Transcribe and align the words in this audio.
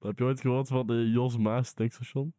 Heb 0.00 0.18
je 0.18 0.24
ooit 0.24 0.40
gehoord 0.40 0.68
van 0.68 0.86
de 0.86 1.10
Jos 1.10 1.36
Maas 1.38 1.72
tankstation? 1.72 2.32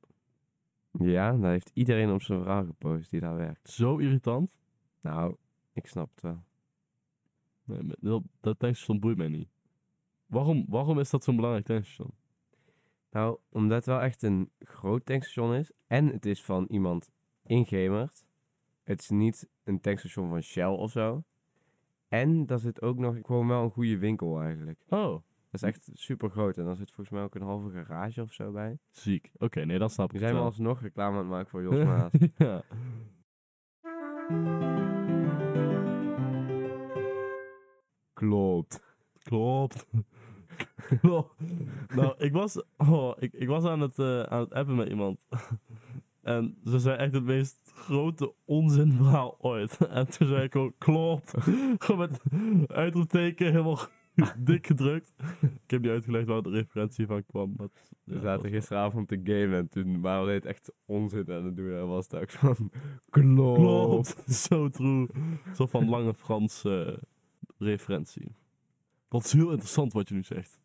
Ja, 0.91 1.31
daar 1.37 1.51
heeft 1.51 1.71
iedereen 1.73 2.11
op 2.11 2.21
zijn 2.21 2.41
vrouw 2.41 2.65
gepost 2.65 3.09
die 3.11 3.19
daar 3.19 3.35
werkt. 3.35 3.69
Zo 3.69 3.97
irritant. 3.97 4.57
Nou, 5.01 5.35
ik 5.73 5.87
snap 5.87 6.09
het 6.13 6.21
wel. 6.21 6.43
Nee, 7.63 7.83
met- 7.83 7.97
dat, 7.99 8.23
dat 8.39 8.59
tankstation 8.59 8.99
boeit 8.99 9.17
mij 9.17 9.27
niet. 9.27 9.49
Waarom, 10.25 10.65
waarom 10.67 10.99
is 10.99 11.09
dat 11.09 11.23
zo'n 11.23 11.35
belangrijk 11.35 11.65
tankstation? 11.65 12.11
Nou, 13.11 13.39
omdat 13.49 13.77
het 13.77 13.85
wel 13.85 14.01
echt 14.01 14.23
een 14.23 14.49
groot 14.59 15.05
tankstation 15.05 15.53
is. 15.53 15.71
En 15.87 16.07
het 16.07 16.25
is 16.25 16.43
van 16.43 16.65
iemand 16.69 17.11
ingemerd. 17.43 18.25
Het 18.83 18.99
is 18.99 19.09
niet 19.09 19.49
een 19.63 19.79
tankstation 19.79 20.29
van 20.29 20.41
Shell 20.41 20.65
of 20.67 20.91
zo. 20.91 21.23
En 22.07 22.45
daar 22.45 22.59
zit 22.59 22.81
ook 22.81 22.97
nog 22.97 23.17
gewoon 23.21 23.47
wel 23.47 23.63
een 23.63 23.71
goede 23.71 23.97
winkel 23.97 24.41
eigenlijk. 24.41 24.79
Oh, 24.89 25.21
Dat 25.51 25.61
is 25.63 25.67
echt 25.67 25.89
super 25.93 26.29
groot. 26.29 26.57
En 26.57 26.65
daar 26.65 26.75
zit 26.75 26.91
volgens 26.91 27.09
mij 27.09 27.23
ook 27.23 27.35
een 27.35 27.41
halve 27.41 27.69
garage 27.69 28.21
of 28.21 28.33
zo 28.33 28.51
bij. 28.51 28.77
ziek. 28.89 29.31
Oké, 29.37 29.63
nee, 29.65 29.79
dat 29.79 29.91
snap 29.91 30.05
ik 30.07 30.11
We 30.13 30.19
zijn 30.19 30.33
wel. 30.33 30.43
alsnog 30.43 30.81
reclame 30.81 31.11
aan 31.17 31.21
het 31.21 31.29
maken 31.29 31.49
voor 31.49 31.61
Jos 31.71 31.83
Maas. 31.83 32.11
ja. 32.37 32.63
Klopt. 38.13 38.81
Klopt. 39.23 39.85
Klopt. 41.01 41.33
nou, 41.95 42.13
ik 42.17 42.31
was, 42.33 42.63
oh, 42.77 43.11
ik, 43.19 43.33
ik 43.33 43.47
was 43.47 43.63
aan 43.65 43.79
het, 43.79 43.99
eh, 43.99 44.21
aan 44.23 44.39
het 44.39 44.53
appen 44.53 44.75
met 44.75 44.89
iemand. 44.89 45.25
en 46.21 46.57
ze 46.65 46.79
zei 46.79 46.97
echt 46.97 47.13
het 47.13 47.23
meest 47.23 47.71
grote 47.73 48.33
onzinverhaal 48.45 49.35
ooit. 49.39 49.77
en 49.87 50.11
toen 50.11 50.27
zei 50.27 50.43
ik 50.43 50.51
gewoon, 50.51 50.73
klopt. 50.77 51.33
gewoon 51.77 51.97
met 51.97 52.21
uitroepteken 52.71 53.45
helemaal 53.51 53.79
dik 54.37 54.67
gedrukt. 54.67 55.13
ik 55.41 55.69
heb 55.71 55.81
niet 55.81 55.91
uitgelegd 55.91 56.27
waar 56.27 56.41
de 56.41 56.49
referentie 56.49 57.05
van 57.05 57.25
kwam. 57.25 57.53
Maar 57.57 57.67
We 58.03 58.19
zaten 58.19 58.49
gisteravond 58.49 59.07
te 59.07 59.19
gamen 59.23 59.53
en 59.57 59.69
toen 59.69 60.01
waren 60.01 60.25
we 60.25 60.39
echt 60.47 60.71
onzin 60.85 61.31
aan 61.31 61.45
het 61.45 61.55
doen. 61.55 61.73
En 61.73 61.87
was 61.87 62.07
het 62.09 62.21
ook 62.21 62.31
van, 62.31 62.71
klopt. 63.09 63.57
Klopt. 63.59 64.23
Zo 64.47 64.69
true. 64.69 65.07
Zo 65.55 65.65
van 65.65 65.89
lange 65.89 66.13
Franse 66.13 66.85
eh, 66.85 66.97
referentie. 67.67 68.35
Dat 69.09 69.23
is 69.25 69.33
heel 69.33 69.49
interessant 69.51 69.93
wat 69.93 70.09
je 70.09 70.15
nu 70.15 70.23
zegt. 70.23 70.59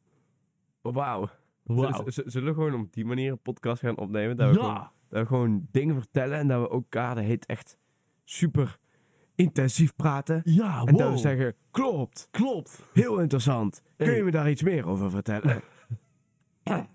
Wauw. 0.83 1.29
Z- 1.67 2.17
Zullen 2.25 2.49
we 2.49 2.55
gewoon 2.55 2.81
op 2.81 2.93
die 2.93 3.05
manier 3.05 3.31
een 3.33 3.39
podcast 3.39 3.81
gaan 3.81 3.97
opnemen? 3.99 4.37
Dat 4.37 4.49
we, 4.49 4.55
gewoon, 4.55 4.71
Ja. 4.75 4.93
dat 5.09 5.21
we 5.21 5.27
gewoon 5.27 5.69
dingen 5.71 5.95
vertellen 5.95 6.39
en 6.39 6.49
dat 6.49 6.61
we 6.63 6.69
elkaar, 6.75 7.15
dat 7.15 7.25
heet 7.25 7.47
echt 7.47 7.79
super 8.25 8.79
intensief 9.37 9.97
praten. 9.97 10.41
Ja, 10.45 10.79
En 10.85 10.95
dat 10.95 11.03
wow. 11.07 11.13
we 11.13 11.19
zeggen, 11.19 11.55
klopt, 11.71 12.29
Klopt. 12.31 12.83
heel 12.93 13.19
interessant. 13.21 13.83
Kun 13.97 14.07
Hey. 14.07 14.17
je 14.17 14.23
me 14.23 14.31
daar 14.31 14.51
iets 14.51 14.63
meer 14.63 14.87
over 14.87 15.11
vertellen? 15.11 15.63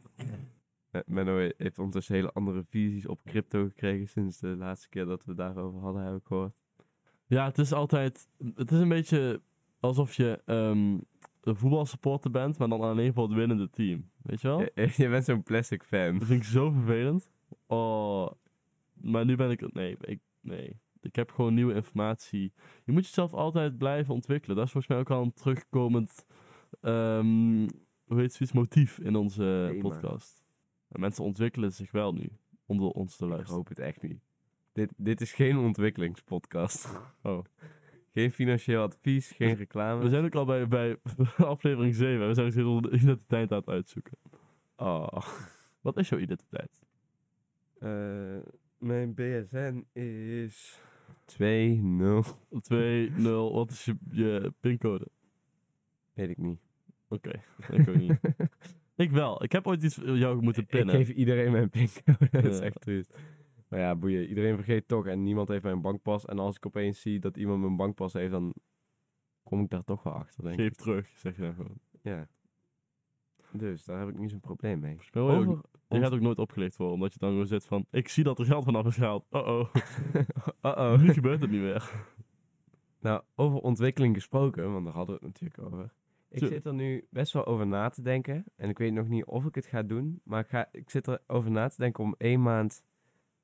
Menno 1.06 1.50
heeft 1.58 1.80
ondertussen 1.80 2.16
hele 2.16 2.32
andere 2.32 2.64
visies 2.70 3.08
op 3.08 3.24
crypto 3.26 3.64
gekregen 3.64 4.08
sinds 4.08 4.40
de 4.40 4.48
laatste 4.48 4.90
keer 4.90 5.06
dat 5.06 5.26
we 5.26 5.34
daarover 5.34 5.80
hadden, 5.80 6.04
heb 6.04 6.16
ik 6.16 6.26
gehoord. 6.26 6.54
Ja, 7.28 7.46
het 7.46 7.58
is 7.58 7.74
altijd... 7.74 8.28
Het 8.56 8.72
is 8.72 8.80
een 8.80 8.90
beetje 8.90 9.42
alsof 9.80 10.14
je 10.14 10.42
ehm, 10.46 10.98
een 11.42 11.56
voetbalsupporter 11.56 12.32
bent, 12.32 12.58
maar 12.58 12.70
dan 12.70 12.82
alleen 12.82 13.14
voor 13.14 13.24
het 13.24 13.34
winnende 13.34 13.70
team. 13.70 14.10
Weet 14.22 14.42
je 14.42 14.48
wel? 14.48 14.60
Je, 14.60 14.72
je 15.04 15.10
bent 15.10 15.26
zo'n 15.26 15.44
plastic 15.44 15.84
fan. 15.84 16.18
Dat 16.18 16.28
vind 16.28 16.42
ik 16.42 16.48
zo 16.48 16.72
vervelend. 16.72 17.30
Oh. 17.68 18.32
Maar 18.94 19.26
nu 19.26 19.36
ben 19.36 19.50
ik... 19.52 19.74
Nee, 19.74 19.98
ik, 20.02 20.20
nee. 20.42 20.80
Ik 21.02 21.16
heb 21.16 21.32
gewoon 21.32 21.54
nieuwe 21.54 21.74
informatie. 21.74 22.54
Je 22.84 22.92
moet 22.92 23.06
jezelf 23.06 23.34
altijd 23.34 23.78
blijven 23.78 24.14
ontwikkelen. 24.14 24.56
Dat 24.56 24.66
is 24.66 24.72
volgens 24.72 24.94
mij 24.94 25.02
ook 25.02 25.12
al 25.12 25.22
een 25.22 25.34
terugkomend... 25.34 26.26
ehm, 26.82 27.68
hoe 28.06 28.20
heet 28.20 28.34
zoiets? 28.34 28.56
Motief 28.56 29.00
in 29.00 29.16
onze 29.16 29.78
podcast. 29.80 30.54
En 30.88 31.00
mensen 31.00 31.24
ontwikkelen 31.24 31.72
zich 31.74 31.92
wel 31.92 32.14
nu. 32.14 32.30
Om 32.66 32.78
door 32.78 32.92
ons 32.92 33.16
te 33.16 33.24
Ik 33.24 33.30
luisteren. 33.30 33.56
hoop 33.58 33.68
het 33.68 33.80
echt 33.80 34.02
niet. 34.02 34.20
Dit, 34.74 34.94
dit 34.98 35.22
is 35.22 35.34
geen 35.34 35.58
ontwikkelingspodcast. 35.58 36.90
Oh. 37.24 37.44
Geen 38.14 38.32
financieel 38.32 38.82
advies, 38.84 39.32
geen 39.32 39.56
reclame. 39.56 40.04
We 40.04 40.10
zijn 40.10 40.26
ook 40.26 40.36
al 40.36 40.46
bij, 40.46 40.68
bij 40.68 40.98
aflevering 41.38 41.96
7. 41.96 42.28
We 42.28 42.34
zijn 42.34 42.46
dus 42.52 42.56
de 42.56 42.90
identiteit 42.92 43.52
aan 43.52 43.58
het 43.58 43.68
uitzoeken. 43.68 44.18
Oh. 44.76 45.08
Wat 45.82 45.98
is 45.98 46.10
jouw 46.10 46.20
identiteit? 46.20 46.86
Eh, 47.80 48.38
mijn 48.78 49.14
BSN 49.14 49.86
is 49.94 50.82
2-0. 51.26 52.60
2, 52.62 53.12
0, 53.12 53.54
wat 53.54 53.72
is 53.72 53.86
je, 53.86 53.96
je 54.12 54.54
pincode? 54.60 55.08
Weet 56.14 56.30
ik 56.30 56.38
niet. 56.38 56.60
Oké, 57.08 57.42
ik 57.72 57.90
ook 57.90 57.96
niet. 57.96 58.20
ik 58.96 59.12
wel. 59.12 59.44
Ik 59.44 59.52
heb 59.52 59.68
ooit 59.68 59.84
iets 59.84 59.96
jou 60.04 60.42
moeten 60.42 60.64
Ik 60.64 60.70
pinnen. 60.70 60.96
geef 60.96 61.10
iedereen 61.10 61.52
mijn 61.52 61.70
pincode. 61.70 62.28
dat 62.32 62.44
is 62.46 62.58
Ja. 62.58 62.64
echt 62.64 62.82
triest. 62.82 63.20
Maar 63.68 63.80
ja, 63.80 63.96
boeien. 63.96 64.28
Iedereen 64.28 64.56
vergeet 64.56 64.88
toch 64.88 65.08
en 65.08 65.24
niemand 65.24 65.48
heeft 65.48 65.64
mijn 65.64 65.82
bankpas. 65.82 66.26
En 66.26 66.40
als 66.40 66.56
ik 66.56 66.66
opeens 66.66 67.02
zie 67.02 67.20
dat 67.20 67.38
iemand 67.38 67.62
mijn 67.62 67.76
bankpas 67.76 68.14
heeft, 68.14 68.32
dan 68.32 68.54
kom 69.44 69.62
ik 69.62 69.70
daar 69.70 69.84
toch 69.84 70.04
wel 70.04 70.14
achter, 70.14 70.44
denk 70.44 70.56
Geef 70.56 70.68
ik. 70.72 70.76
terug, 70.78 71.08
zeg 71.16 71.36
je 71.36 71.42
dan 71.42 71.54
gewoon. 71.54 71.80
Ja. 72.02 72.28
Dus 73.54 73.86
daar 73.86 74.00
heb 74.00 74.10
ik 74.10 74.18
niet 74.18 74.30
zo'n 74.32 74.40
probleem 74.40 74.80
mee. 74.80 74.98
Hoor 75.12 75.32
je, 75.32 75.38
ook- 75.38 75.48
Over... 75.48 75.64
je 75.88 76.00
gaat 76.00 76.14
ook 76.14 76.20
nooit 76.20 76.40
opgelicht 76.40 76.78
worden, 76.78 76.96
omdat 76.96 77.14
je 77.14 77.20
dan 77.20 77.30
gewoon 77.30 77.48
zit 77.48 77.66
van... 77.66 77.86
Ik 77.92 78.08
zie 78.10 78.24
dat 78.24 78.40
er 78.40 78.46
geld 78.46 78.64
vanaf 78.64 78.86
is 78.86 78.96
gehaald. 78.96 79.26
Oh-oh, 79.30 79.68
Uh-oh. 80.66 81.02
nu 81.02 81.14
gebeurt 81.14 81.42
het 81.42 81.52
niet 81.52 81.62
meer. 81.62 81.92
Nou, 83.00 83.22
over 83.36 83.60
ontwikkeling 83.60 84.16
gesproken, 84.16 84.74
want 84.74 84.86
daar 84.86 84.94
hadden 84.94 85.20
we 85.20 85.26
het 85.26 85.40
natuurlijk 85.40 85.74
over. 85.74 85.94
Ik 86.30 86.46
zit 86.46 86.66
er 86.66 86.74
nu 86.74 87.08
best 87.10 87.34
wel 87.34 87.46
over 87.46 87.68
na 87.68 87.90
te 87.90 88.02
denken. 88.02 88.44
En 88.56 88.70
ik 88.70 88.78
weet 88.78 88.94
nog 88.94 89.08
niet 89.08 89.26
of 89.26 89.46
ik 89.46 89.56
het 89.56 89.66
ga 89.66 89.84
doen. 89.84 90.22
Maar 90.24 90.40
ik, 90.40 90.48
ga, 90.48 90.68
ik 90.72 90.90
zit 90.90 91.08
erover 91.08 91.52
na 91.52 91.68
te 91.68 91.76
denken 91.78 92.04
om 92.04 92.16
één 92.18 92.42
maand 92.42 92.84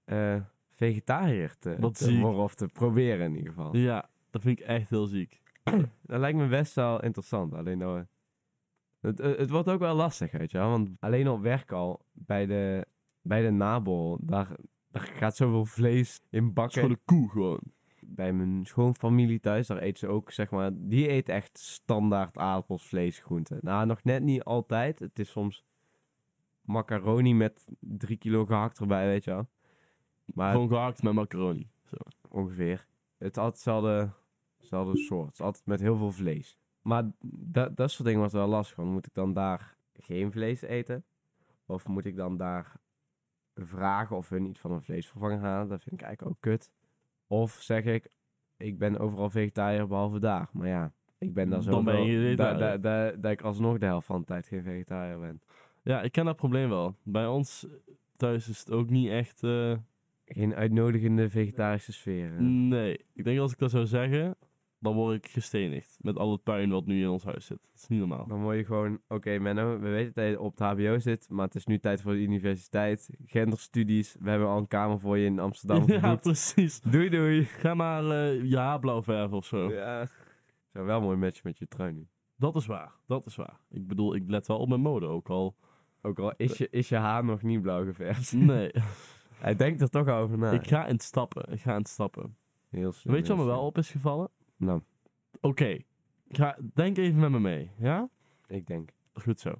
eh, 0.04 0.36
vegetariër 0.70 1.58
te, 1.60 1.76
te 1.92 2.20
worden. 2.20 2.40
Of 2.42 2.56
te 2.56 2.68
proberen 2.68 3.26
in 3.26 3.36
ieder 3.36 3.54
geval. 3.54 3.76
Ja, 3.76 4.10
dat 4.30 4.42
vind 4.42 4.60
ik 4.60 4.66
echt 4.66 4.90
heel 4.90 5.06
ziek. 5.06 5.42
Dat 6.02 6.20
lijkt 6.20 6.38
me 6.38 6.48
best 6.48 6.76
wel 6.76 7.04
interessant. 7.04 7.54
Alleen 7.54 7.78
nou, 7.78 8.06
het, 9.08 9.18
het, 9.18 9.38
het 9.38 9.50
wordt 9.50 9.70
ook 9.70 9.80
wel 9.80 9.96
lastig, 9.96 10.32
weet 10.32 10.52
je 10.52 10.58
wel. 10.58 10.70
Want 10.70 10.90
alleen 11.00 11.30
op 11.30 11.42
werk 11.42 11.72
al, 11.72 12.06
bij 12.12 12.46
de, 12.46 12.86
bij 13.22 13.42
de 13.42 13.52
nabol, 13.52 14.18
daar, 14.22 14.48
daar 14.92 15.02
gaat 15.02 15.36
zoveel 15.36 15.66
vlees 15.66 16.20
in 16.30 16.40
Het 16.40 16.48
is 16.48 16.54
bakken. 16.54 16.82
gewoon 16.82 16.92
een 16.92 17.06
koe 17.06 17.30
gewoon. 17.30 17.60
bij 18.02 18.34
mijn 18.34 18.66
schoonfamilie 18.66 19.40
thuis, 19.40 19.68
daar 19.68 19.82
eet 19.82 20.00
ze 20.00 20.08
ook, 20.08 20.32
zeg 20.32 20.52
maar, 20.52 20.72
die 20.74 21.10
eet 21.10 21.30
echt 21.30 21.58
standaard 21.60 22.38
aardappels, 22.38 22.88
vlees, 22.88 23.20
groenten. 23.20 23.60
Nou, 23.62 23.86
nog 23.86 24.04
net 24.04 24.24
niet 24.24 24.44
altijd. 24.44 25.00
Het 25.00 25.20
is 25.20 25.30
soms 25.30 25.64
macaroni 26.62 27.34
met 27.34 27.68
drie 27.80 28.18
kilo 28.18 28.46
gehakt 28.46 28.80
erbij, 28.80 29.06
weet 29.06 29.24
je 29.24 29.32
wel. 29.32 29.48
Maar 30.26 30.52
Gewoon 30.52 30.68
gehakt 30.68 31.04
met 31.04 31.14
macaroni. 31.14 31.70
Zo. 31.86 31.96
ongeveer. 32.30 32.88
Het 33.18 33.32
is 33.32 33.38
altijd 33.38 33.54
hetzelfde, 33.54 34.10
hetzelfde 34.58 34.98
soort. 34.98 35.26
Het 35.26 35.34
is 35.34 35.42
altijd 35.42 35.66
met 35.66 35.80
heel 35.80 35.98
veel 35.98 36.12
vlees. 36.12 36.58
Maar 36.88 37.04
dat, 37.28 37.76
dat 37.78 37.92
soort 37.92 38.08
dingen 38.08 38.22
was 38.22 38.32
wel 38.34 38.48
lastig. 38.48 38.76
Want 38.78 38.92
moet 38.92 39.06
ik 39.06 39.14
dan 39.14 39.34
daar 39.34 39.76
geen 39.94 40.32
vlees 40.32 40.62
eten? 40.62 41.06
Of 41.66 41.88
moet 41.88 42.06
ik 42.06 42.16
dan 42.16 42.38
daar 42.38 42.76
vragen 43.56 44.16
of 44.16 44.30
hun 44.30 44.46
iets 44.46 44.60
van 44.60 44.72
een 44.72 44.82
vleesvervanger 44.82 45.40
halen? 45.40 45.68
Dat 45.68 45.84
vind 45.84 45.96
ik 46.02 46.06
eigenlijk 46.08 46.36
ook 46.36 46.42
kut. 46.42 46.72
Of 47.28 47.52
zeg 47.52 47.84
ik, 47.84 48.10
ik 48.58 48.78
ben 48.78 48.98
overal 49.00 49.30
vegetariër 49.30 49.88
behalve 49.88 50.20
daar. 50.20 50.50
Maar 50.52 50.68
ja, 50.68 50.94
ik 51.18 51.34
ben 51.34 51.50
daar 51.50 51.62
zo 51.62 51.72
Dan 51.72 51.84
ben 51.84 52.06
je 52.06 52.36
dat 53.20 53.32
ik 53.32 53.42
alsnog 53.42 53.78
de 53.78 53.86
helft 53.86 54.06
van 54.08 54.20
de 54.20 54.26
tijd 54.26 54.48
geen 54.48 54.64
vegetariër 54.64 55.20
ben. 55.20 55.42
Ja, 55.84 56.02
ik 56.02 56.12
ken 56.12 56.26
dat 56.26 56.36
probleem 56.36 56.70
wel. 56.70 56.96
Bij 57.04 57.28
ons 57.28 57.68
thuis 58.16 58.50
is 58.50 58.60
het 58.60 58.72
ook 58.72 58.90
niet 58.90 59.10
echt... 59.10 59.44
eh, 59.44 59.78
Geen 60.26 60.56
uitnodigende 60.56 61.30
vegetarische 61.30 61.94
sfeer. 61.94 62.42
Nee, 62.42 63.06
ik 63.14 63.24
denk 63.24 63.40
als 63.40 63.52
ik 63.52 63.58
dat 63.58 63.72
zou 63.72 63.86
zeggen, 63.86 64.36
dan 64.80 64.96
word 64.96 65.16
ik 65.16 65.32
gestenigd. 65.32 65.98
Met 66.02 66.18
al 66.18 66.32
het 66.32 66.44
puin 66.44 66.70
wat 66.70 66.86
nu 66.86 67.02
in 67.02 67.10
ons 67.10 67.24
huis 67.24 67.46
zit. 67.46 67.62
Dat 67.72 67.82
is 67.82 67.88
niet 67.88 68.00
normaal. 68.00 68.28
Dan 68.28 68.42
word 68.42 68.58
je 68.58 68.66
gewoon, 68.66 69.00
oké 69.08 69.40
Menno, 69.40 69.80
we 69.80 69.90
weten 69.90 70.14
dat 70.16 70.30
je 70.30 70.40
op 70.40 70.58
het 70.58 70.68
hbo 70.68 71.00
zit, 71.00 71.30
maar 71.30 71.46
het 71.46 71.56
is 71.56 71.66
nu 71.66 71.80
tijd 71.80 72.02
voor 72.02 72.12
de 72.12 72.20
universiteit. 72.20 73.10
Genderstudies, 73.26 74.16
we 74.20 74.30
hebben 74.30 74.48
al 74.48 74.58
een 74.58 74.68
kamer 74.68 75.00
voor 75.00 75.18
je 75.18 75.26
in 75.26 75.40
Amsterdam 75.40 75.84
Ja, 75.92 76.00
geboekt. 76.00 76.22
precies. 76.22 76.82
Doei 76.82 77.10
doei. 77.10 77.44
Ga 77.44 77.74
maar 77.74 78.04
eh 78.10 78.44
je 78.44 78.58
haar 78.58 78.80
blauw 78.80 79.04
verven 79.04 79.38
of 79.38 79.46
zo. 79.46 79.72
Ja. 79.74 80.08
Zou 80.74 80.86
wel 80.86 81.02
mooi 81.02 81.18
matchen 81.18 81.42
met 81.44 81.58
je 81.58 81.68
trui 81.68 81.92
nu. 81.94 82.08
Dat 82.36 82.56
is 82.56 82.66
waar, 82.66 82.92
dat 83.08 83.26
is 83.26 83.36
waar. 83.36 83.60
Ik 83.70 83.88
bedoel, 83.88 84.16
ik 84.16 84.24
let 84.28 84.48
wel 84.48 84.58
op 84.60 84.68
mijn 84.70 84.82
mode 84.82 85.06
ook 85.06 85.30
al. 85.30 85.56
Ook 86.02 86.20
al 86.20 86.34
is 86.38 86.58
je, 86.58 86.68
is 86.70 86.90
je 86.90 86.96
haar 86.96 87.26
nog 87.26 87.42
niet 87.42 87.62
blauw 87.62 87.86
geverfd. 87.86 88.34
Nee, 88.34 88.72
Hij 89.38 89.56
denkt 89.56 89.82
er 89.82 89.90
toch 89.90 90.08
over 90.08 90.38
na. 90.38 90.52
ik 90.52 90.68
ga 90.68 90.86
in 90.86 90.94
het 90.94 91.04
stappen. 91.04 91.52
Ik 91.54 91.62
ga 91.62 91.72
in 91.72 91.78
het 91.78 91.88
stappen. 91.88 92.38
Heel 92.70 92.92
slim, 92.92 93.14
Weet 93.14 93.28
je 93.28 93.36
wat 93.36 93.46
me 93.46 93.52
wel 93.52 93.66
op 93.66 93.78
is 93.78 93.92
gevallen? 93.92 94.30
Nou, 94.58 94.82
Oké, 95.42 95.78
ga, 96.30 96.58
denk 96.74 96.98
even 96.98 97.20
met 97.20 97.30
me 97.30 97.40
mee, 97.40 97.72
ja? 97.78 98.10
ik 98.48 98.68
denk. 98.68 98.90
Goed 99.14 99.40
zo. 99.40 99.54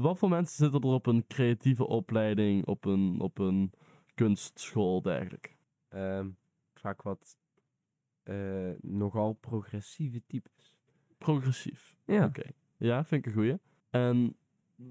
Wat 0.00 0.18
voor 0.18 0.28
mensen 0.28 0.56
zitten 0.56 0.80
er 0.80 0.94
op 0.94 1.06
een 1.06 1.26
creatieve 1.26 1.86
opleiding, 1.86 2.66
op 2.66 2.84
een, 2.84 3.20
op 3.20 3.38
een 3.38 3.72
kunstschool, 4.14 5.02
dergelijke? 5.02 5.50
ehm 5.88 6.28
vaak 6.82 7.02
wat 7.02 7.36
eh, 8.22 8.70
nogal 8.80 9.32
progressieve 9.32 10.22
types. 10.26 10.76
Progressief. 11.18 11.96
Ja. 12.04 12.24
Oké. 12.24 12.50
Ja, 12.76 13.04
vind 13.04 13.26
ik 13.26 13.32
een 13.32 13.38
goeie. 13.38 13.58
En 13.90 14.36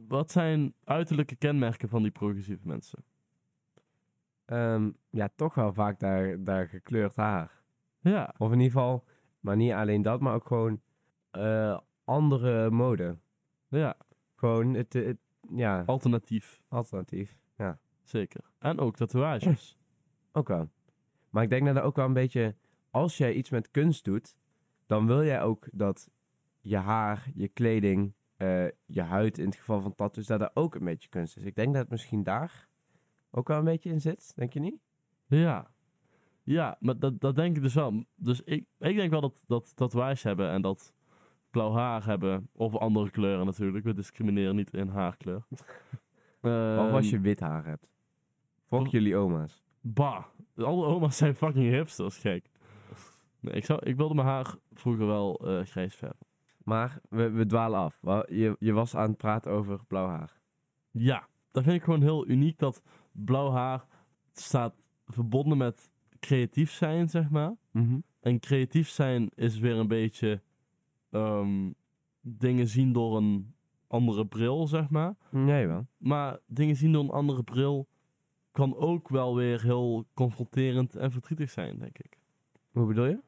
wat 0.08 0.32
zijn 0.32 0.74
uiterlijke 0.84 1.36
kenmerken 1.36 1.90
van 1.90 2.02
die 2.02 2.12
progressieve 2.12 2.68
mensen? 2.68 3.04
Ehm, 4.46 4.92
ja, 5.10 5.30
toch 5.36 5.56
wel 5.56 5.74
vaak 5.74 6.00
daar, 6.00 6.44
daar 6.44 6.68
gekleurd 6.68 7.16
haar. 7.16 7.61
Ja, 8.02 8.34
Of 8.38 8.52
in 8.52 8.60
ieder 8.60 8.72
geval, 8.72 9.04
maar 9.40 9.56
niet 9.56 9.72
alleen 9.72 10.02
dat, 10.02 10.20
maar 10.22 10.34
ook 10.34 10.48
gewoon 10.48 10.82
eh, 11.32 11.80
andere 12.04 12.70
mode. 12.70 13.18
ja, 13.68 13.98
Gewoon 14.36 14.74
het, 14.74 14.94
het 14.94 15.18
ja, 15.56 15.84
alternatief. 15.86 16.62
alternatief. 16.68 17.38
Ja, 17.58 17.80
Zeker. 18.04 18.42
En 18.60 18.80
ook 18.80 18.96
tatoeages. 18.96 19.78
ook 20.32 20.48
wel. 20.48 20.70
Maar 21.30 21.44
ik 21.44 21.50
denk 21.50 21.66
dat 21.66 21.76
er 21.76 21.82
ook 21.84 21.96
wel 21.96 22.06
een 22.06 22.14
beetje, 22.14 22.56
als 22.90 23.18
jij 23.18 23.34
iets 23.34 23.50
met 23.50 23.72
kunst 23.72 24.04
doet, 24.06 24.38
dan 24.86 25.06
wil 25.08 25.24
jij 25.24 25.42
ook 25.42 25.68
dat 25.72 26.10
je 26.60 26.78
haar, 26.78 27.32
je 27.34 27.48
kleding, 27.48 28.14
eh, 28.38 28.66
je 28.86 29.02
huid 29.02 29.38
in 29.38 29.46
het 29.46 29.56
geval 29.56 29.82
van 29.82 29.96
tattoos, 29.96 30.26
dat 30.26 30.42
er 30.42 30.52
ook 30.54 30.76
een 30.76 30.84
beetje 30.86 31.10
kunst 31.10 31.38
is. 31.38 31.44
Ik 31.44 31.56
denk 31.56 31.74
dat 31.74 31.82
het 31.82 31.92
misschien 31.92 32.24
daar 32.24 32.68
ook 33.32 33.48
wel 33.48 33.58
een 33.58 33.64
beetje 33.64 33.90
in 33.90 34.02
zit, 34.02 34.36
denk 34.36 34.54
je 34.54 34.60
niet? 34.60 34.80
Ja. 35.28 35.72
Ja, 36.52 36.78
maar 36.80 37.00
dat, 37.00 37.20
dat 37.22 37.36
denk 37.36 37.56
ik 37.56 37.62
dus 37.62 37.74
wel. 37.74 38.04
Dus 38.16 38.42
ik, 38.42 38.66
ik 38.78 38.96
denk 38.96 39.12
wel 39.12 39.22
dat, 39.22 39.44
dat 39.48 39.76
tatoeages 39.76 40.24
hebben 40.24 40.50
en 40.50 40.62
dat 40.62 40.94
blauw 41.50 41.74
haar 41.74 42.06
hebben, 42.06 42.50
of 42.54 42.76
andere 42.76 43.10
kleuren 43.12 43.46
natuurlijk. 43.46 43.86
We 43.86 43.94
discrimineren 43.94 44.56
niet 44.56 44.74
in 44.74 44.88
haarkleur. 44.88 45.44
of 45.50 46.92
als 46.92 47.10
je 47.10 47.16
Ehm, 47.16 47.22
wit 47.24 47.40
haar 47.40 47.66
hebt. 47.66 47.92
Of- 48.70 48.92
jullie 48.92 49.16
oma's. 49.16 49.64
Bah, 49.82 50.24
alle 50.56 50.86
oma's 50.86 51.18
zijn 51.18 51.36
fucking 51.36 51.70
hipsters, 51.70 52.18
gek. 52.18 52.50
Nee, 53.40 53.54
ik, 53.54 53.66
zou, 53.66 53.80
ik 53.86 53.96
wilde 53.96 54.14
mijn 54.14 54.28
haar 54.28 54.56
vroeger 54.74 55.06
wel 55.08 55.48
eh, 55.48 55.66
grijs 55.66 55.96
verven. 55.96 56.28
Maar 56.64 57.00
we, 57.10 57.30
we 57.30 57.46
dwalen 57.46 57.80
af. 57.80 58.00
Je, 58.30 58.56
je 58.60 58.74
was 58.74 58.96
aan 58.96 59.10
het 59.10 59.18
praten 59.18 59.52
over 59.52 59.86
blauw 59.88 60.08
haar. 60.08 60.40
Ja, 60.92 61.28
dat 61.52 61.64
vind 61.64 61.76
ik 61.76 61.84
gewoon 61.84 62.02
heel 62.02 62.28
uniek 62.28 62.58
dat 62.60 62.82
blauw 63.12 63.52
haar 63.52 63.86
staat 64.32 64.74
verbonden 65.08 65.58
met 65.58 65.90
creatief 66.22 66.72
zijn, 66.72 67.10
zeg 67.10 67.30
maar. 67.30 67.56
En 68.20 68.40
creatief 68.40 68.90
zijn 68.90 69.30
is 69.36 69.60
weer 69.60 69.76
een 69.76 69.88
beetje 69.88 70.42
ehm, 71.10 71.72
dingen 72.22 72.68
zien 72.68 72.94
door 72.94 73.18
een 73.18 73.54
andere 73.88 74.26
bril, 74.26 74.68
zeg 74.68 74.90
maar. 74.90 75.16
Nee 75.30 75.68
wel. 75.68 75.88
Maar 75.98 76.40
dingen 76.46 76.76
zien 76.76 76.92
door 76.92 77.04
een 77.04 77.10
andere 77.10 77.44
bril 77.44 77.88
kan 78.52 78.76
ook 78.76 79.10
wel 79.10 79.36
weer 79.36 79.62
heel 79.62 80.06
confronterend 80.14 80.96
en 80.96 81.12
verdrietig 81.12 81.50
zijn, 81.50 81.80
denk 81.80 81.98
ik. 81.98 82.18
Hoe 82.72 82.86
bedoel 82.86 83.06
je? 83.06 83.20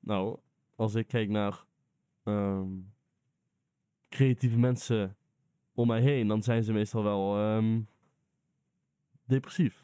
Nou, 0.00 0.38
als 0.76 0.94
ik 0.94 1.06
kijk 1.06 1.28
naar 1.28 1.64
ehm, 2.22 2.68
creatieve 4.08 4.58
mensen 4.58 5.16
om 5.74 5.86
mij 5.86 6.00
heen, 6.00 6.26
dan 6.28 6.42
zijn 6.42 6.64
ze 6.64 6.72
meestal 6.72 7.02
wel 7.02 7.36
ehm, 7.38 7.80
depressief. 9.24 9.81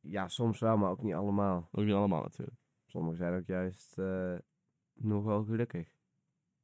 Ja, 0.00 0.28
soms 0.28 0.58
wel, 0.58 0.76
maar 0.76 0.90
ook 0.90 1.02
niet 1.02 1.14
allemaal. 1.14 1.68
Ook 1.72 1.84
niet 1.84 1.94
allemaal 1.94 2.22
natuurlijk. 2.22 2.56
Sommigen 2.86 3.16
zijn 3.18 3.34
ook 3.34 3.46
juist 3.46 3.98
eh, 3.98 4.34
nog 4.94 5.24
wel 5.24 5.44
gelukkig. 5.44 5.88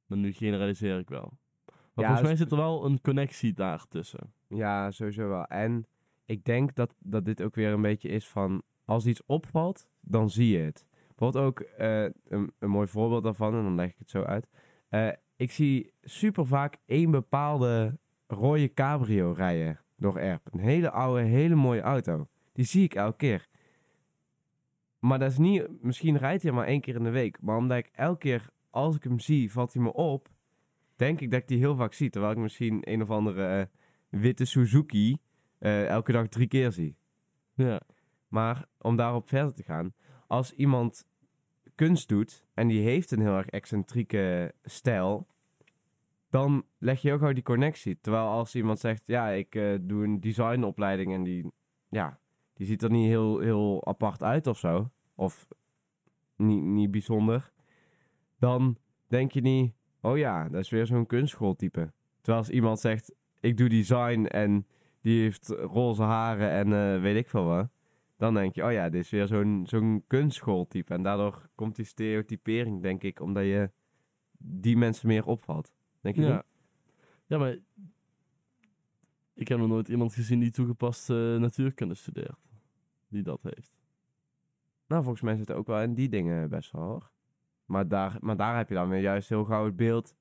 Maar 0.06 0.18
nu 0.18 0.32
generaliseer 0.32 0.98
ik 0.98 1.08
wel. 1.08 1.38
Maar 1.66 2.04
Ja, 2.04 2.06
volgens 2.06 2.22
mij 2.28 2.36
zit 2.36 2.50
er 2.50 2.56
wel 2.56 2.84
een 2.84 3.00
connectie 3.00 3.52
daar 3.52 3.86
tussen. 3.88 4.32
Ja, 4.48 4.90
sowieso 4.90 5.28
wel. 5.28 5.44
En 5.44 5.86
ik 6.24 6.44
denk 6.44 6.74
dat, 6.74 6.96
dat 6.98 7.24
dit 7.24 7.42
ook 7.42 7.54
weer 7.54 7.72
een 7.72 7.82
beetje 7.82 8.08
is 8.08 8.28
van... 8.28 8.62
Als 8.84 9.06
iets 9.06 9.22
opvalt, 9.26 9.88
dan 10.00 10.30
zie 10.30 10.58
je 10.58 10.64
het. 10.64 10.86
Bijvoorbeeld 11.08 11.44
ook 11.44 11.60
eh, 11.60 12.02
een, 12.02 12.52
een 12.58 12.70
mooi 12.70 12.86
voorbeeld 12.86 13.22
daarvan, 13.22 13.54
en 13.54 13.62
dan 13.62 13.74
leg 13.74 13.90
ik 13.90 13.98
het 13.98 14.10
zo 14.10 14.22
uit. 14.22 14.48
Eh, 14.88 15.08
ik 15.36 15.52
zie 15.52 15.92
super 16.02 16.46
vaak 16.46 16.76
één 16.84 17.10
bepaalde 17.10 17.98
rode 18.26 18.72
cabrio 18.74 19.32
rijden 19.32 19.80
door 19.96 20.16
Erp. 20.16 20.48
Een 20.52 20.58
hele 20.58 20.90
oude, 20.90 21.22
hele 21.22 21.54
mooie 21.54 21.80
auto. 21.80 22.28
Die 22.56 22.64
zie 22.64 22.84
ik 22.84 22.94
elke 22.94 23.16
keer. 23.16 23.48
Maar 24.98 25.18
dat 25.18 25.30
is 25.30 25.38
niet... 25.38 25.82
Misschien 25.82 26.16
rijdt 26.16 26.42
hij 26.42 26.52
maar 26.52 26.66
één 26.66 26.80
keer 26.80 26.94
in 26.94 27.02
de 27.02 27.10
week. 27.10 27.40
Maar 27.40 27.56
omdat 27.56 27.78
ik 27.78 27.90
elke 27.92 28.18
keer, 28.18 28.48
als 28.70 28.96
ik 28.96 29.02
hem 29.02 29.18
zie, 29.18 29.52
valt 29.52 29.72
hij 29.72 29.82
me 29.82 29.92
op... 29.92 30.28
Denk 30.96 31.20
ik 31.20 31.30
dat 31.30 31.40
ik 31.40 31.48
die 31.48 31.58
heel 31.58 31.76
vaak 31.76 31.92
zie. 31.92 32.10
Terwijl 32.10 32.32
ik 32.32 32.38
misschien 32.38 32.78
een 32.80 33.02
of 33.02 33.10
andere 33.10 33.46
eh, 33.46 33.66
witte 34.20 34.44
Suzuki 34.44 35.18
eh, 35.58 35.86
elke 35.86 36.12
dag 36.12 36.28
drie 36.28 36.46
keer 36.46 36.72
zie. 36.72 36.96
Ja, 37.54 37.80
Maar 38.28 38.64
om 38.78 38.96
daarop 38.96 39.28
verder 39.28 39.54
te 39.54 39.62
gaan. 39.62 39.94
Als 40.26 40.52
iemand 40.52 41.06
kunst 41.74 42.08
doet 42.08 42.46
en 42.54 42.68
die 42.68 42.82
heeft 42.82 43.10
een 43.10 43.20
heel 43.20 43.36
erg 43.36 43.46
excentrieke 43.46 44.54
stijl, 44.62 45.26
dan 46.30 46.64
leg 46.78 47.02
je 47.02 47.12
ook 47.12 47.20
gauw 47.20 47.32
die 47.32 47.42
connectie. 47.42 47.98
Terwijl 48.00 48.26
als 48.26 48.54
iemand 48.54 48.78
zegt, 48.78 49.06
ja, 49.06 49.28
ik 49.28 49.54
eh, 49.54 49.74
doe 49.80 50.04
een 50.04 50.20
designopleiding 50.20 51.12
en 51.12 51.22
die, 51.22 51.52
ja, 51.88 52.18
die 52.56 52.66
ziet 52.66 52.82
er 52.82 52.90
niet 52.90 53.06
heel, 53.06 53.38
heel 53.38 53.86
apart 53.86 54.22
uit 54.22 54.46
of 54.46 54.58
zo, 54.58 54.90
of 55.14 55.46
niet, 56.36 56.62
niet 56.62 56.90
bijzonder, 56.90 57.52
dan 58.38 58.76
denk 59.08 59.32
je 59.32 59.40
niet, 59.40 59.72
oh 60.00 60.16
ja, 60.16 60.48
dat 60.48 60.60
is 60.60 60.70
weer 60.70 60.86
zo'n 60.86 61.06
kunstschooltype. 61.06 61.92
Terwijl 62.20 62.44
als 62.44 62.50
iemand 62.50 62.80
zegt, 62.80 63.14
ik 63.40 63.56
doe 63.56 63.68
design 63.68 64.24
en 64.24 64.66
die 65.00 65.22
heeft 65.22 65.48
roze 65.48 66.02
haren 66.02 66.50
en 66.50 66.72
eh, 66.72 67.00
weet 67.00 67.16
ik 67.16 67.28
veel 67.28 67.44
wat. 67.44 67.68
Dan 68.16 68.34
denk 68.34 68.54
je, 68.54 68.64
oh 68.64 68.72
ja, 68.72 68.88
dit 68.88 69.04
is 69.04 69.10
weer 69.10 69.26
zo'n 69.26 69.64
zo'n 69.66 70.04
kunstschooltype. 70.06 70.94
En 70.94 71.02
daardoor 71.02 71.48
komt 71.54 71.76
die 71.76 71.84
stereotypering, 71.84 72.82
denk 72.82 73.02
ik, 73.02 73.20
omdat 73.20 73.44
je 73.44 73.70
die 74.38 74.76
mensen 74.76 75.08
meer 75.08 75.26
opvalt. 75.26 75.74
Denk 76.00 76.16
je 76.16 76.22
ja. 76.22 76.32
niet? 76.34 76.42
ja, 77.26 77.38
maar 77.38 77.58
ik 79.34 79.48
heb 79.48 79.58
nog 79.58 79.68
nooit 79.68 79.88
iemand 79.88 80.14
gezien 80.14 80.40
die 80.40 80.50
toegepaste 80.50 81.36
natuurkunde 81.40 81.94
studeert. 81.94 82.45
Die 83.08 83.22
dat 83.22 83.42
heeft. 83.42 83.74
Nou, 84.86 85.02
volgens 85.02 85.22
mij 85.22 85.36
zitten 85.36 85.56
ook 85.56 85.66
wel 85.66 85.80
in 85.80 85.94
die 85.94 86.08
dingen 86.08 86.48
best 86.48 86.72
wel 86.72 86.82
hoor. 86.82 87.10
Maar 87.64 87.88
daar, 87.88 88.16
maar 88.20 88.36
daar 88.36 88.56
heb 88.56 88.68
je 88.68 88.74
dan 88.74 88.88
weer 88.88 89.00
juist 89.00 89.28
heel 89.28 89.44
gauw 89.44 89.64
het 89.64 89.76
beeld 89.76 90.14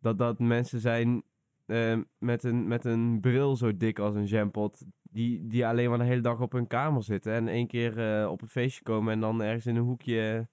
dat 0.00 0.18
dat 0.18 0.38
mensen 0.38 0.80
zijn 0.80 1.22
eh, 1.66 1.98
met, 2.18 2.44
een, 2.44 2.68
met 2.68 2.84
een 2.84 3.20
bril 3.20 3.56
zo 3.56 3.76
dik 3.76 3.98
als 3.98 4.14
een 4.14 4.24
jampot. 4.26 4.84
Die, 5.02 5.46
die 5.46 5.66
alleen 5.66 5.88
maar 5.88 5.98
de 5.98 6.04
hele 6.04 6.20
dag 6.20 6.40
op 6.40 6.52
hun 6.52 6.66
kamer 6.66 7.02
zitten. 7.02 7.32
En 7.32 7.48
één 7.48 7.66
keer 7.66 8.20
eh, 8.22 8.30
op 8.30 8.42
een 8.42 8.48
feestje 8.48 8.82
komen 8.82 9.12
en 9.12 9.20
dan 9.20 9.42
ergens 9.42 9.66
in 9.66 9.76
een 9.76 9.82
hoekje 9.82 10.48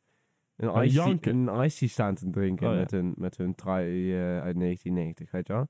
een 0.56 0.88
janken. 0.90 1.48
een 1.48 1.70
tea 1.70 1.88
staan 1.88 2.16
te 2.16 2.30
drinken 2.30 2.68
Oh, 2.68 2.74
ja. 2.74 2.80
met, 2.80 2.92
hun, 2.92 3.14
met 3.18 3.38
hun 3.38 3.56
trui 3.56 4.14
eh, 4.14 4.20
uit 4.42 4.60
1990, 4.60 5.32
weet 5.32 5.48
je 5.48 5.54
wel? 5.54 5.68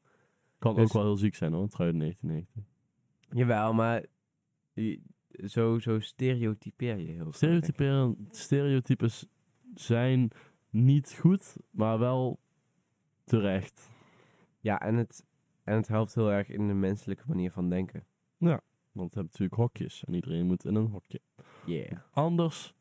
Kan 0.59 0.75
Dus- 0.75 0.83
ook 0.83 0.93
wel 0.93 1.03
heel 1.03 1.17
ziek 1.17 1.35
zijn 1.35 1.53
hoor, 1.53 1.67
trui 1.67 1.97
1990. 1.97 2.73
Jawel, 3.29 3.73
maar 3.73 4.05
die, 4.73 5.03
zo, 5.43 5.79
zo 5.79 5.99
stereotypeer 5.99 6.97
je 6.97 7.11
heel. 7.11 7.33
Stereotyperen, 7.33 8.27
stereotypes 8.31 9.25
zijn 9.73 10.31
niet 10.69 11.17
goed, 11.19 11.55
maar 11.69 11.99
wel 11.99 12.39
terecht. 13.23 13.89
Ja, 14.59 14.79
en 14.81 14.95
het, 14.95 15.23
en 15.63 15.75
het 15.75 15.87
helpt 15.87 16.15
heel 16.15 16.31
erg 16.31 16.49
in 16.49 16.67
de 16.67 16.73
menselijke 16.73 17.23
manier 17.27 17.51
van 17.51 17.69
denken. 17.69 18.05
Want 18.95 19.13
we 19.13 19.19
hebben 19.19 19.31
natuurlijk 19.31 19.53
hokjes 19.53 20.03
en 20.03 20.13
iedereen 20.13 20.45
moet 20.45 20.65
in 20.65 20.75
een 20.75 20.87
hokje. 20.87 21.21
Yeah. 21.65 21.97
Anders 22.11 22.73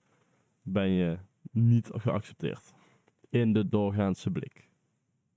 ben 0.63 0.89
je 0.89 1.19
niet 1.51 1.91
geaccepteerd 1.93 2.73
in 3.31 3.53
de 3.53 3.69
doorgaanse 3.69 4.31
blik. 4.31 4.69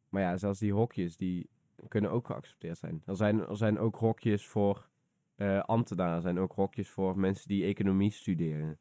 Maar 0.10 0.22
ja, 0.22 0.38
zelfs 0.38 0.60
die 0.60 0.74
hokjes, 0.74 1.18
die 1.18 1.50
kunnen 1.88 2.12
ook 2.12 2.26
geaccepteerd 2.26 2.78
zijn. 2.78 3.02
Er 3.06 3.16
zijn, 3.16 3.48
er 3.48 3.58
zijn 3.58 3.80
ook 3.80 3.96
hokjes 3.96 4.48
voor 4.48 4.88
eh 5.38 5.60
ambtenaren, 5.60 6.22
zijn 6.22 6.40
ook 6.40 6.54
hokjes 6.54 6.90
voor 6.90 7.20
mensen 7.20 7.48
die 7.48 7.64
economie 7.64 8.12
studeren. 8.12 8.78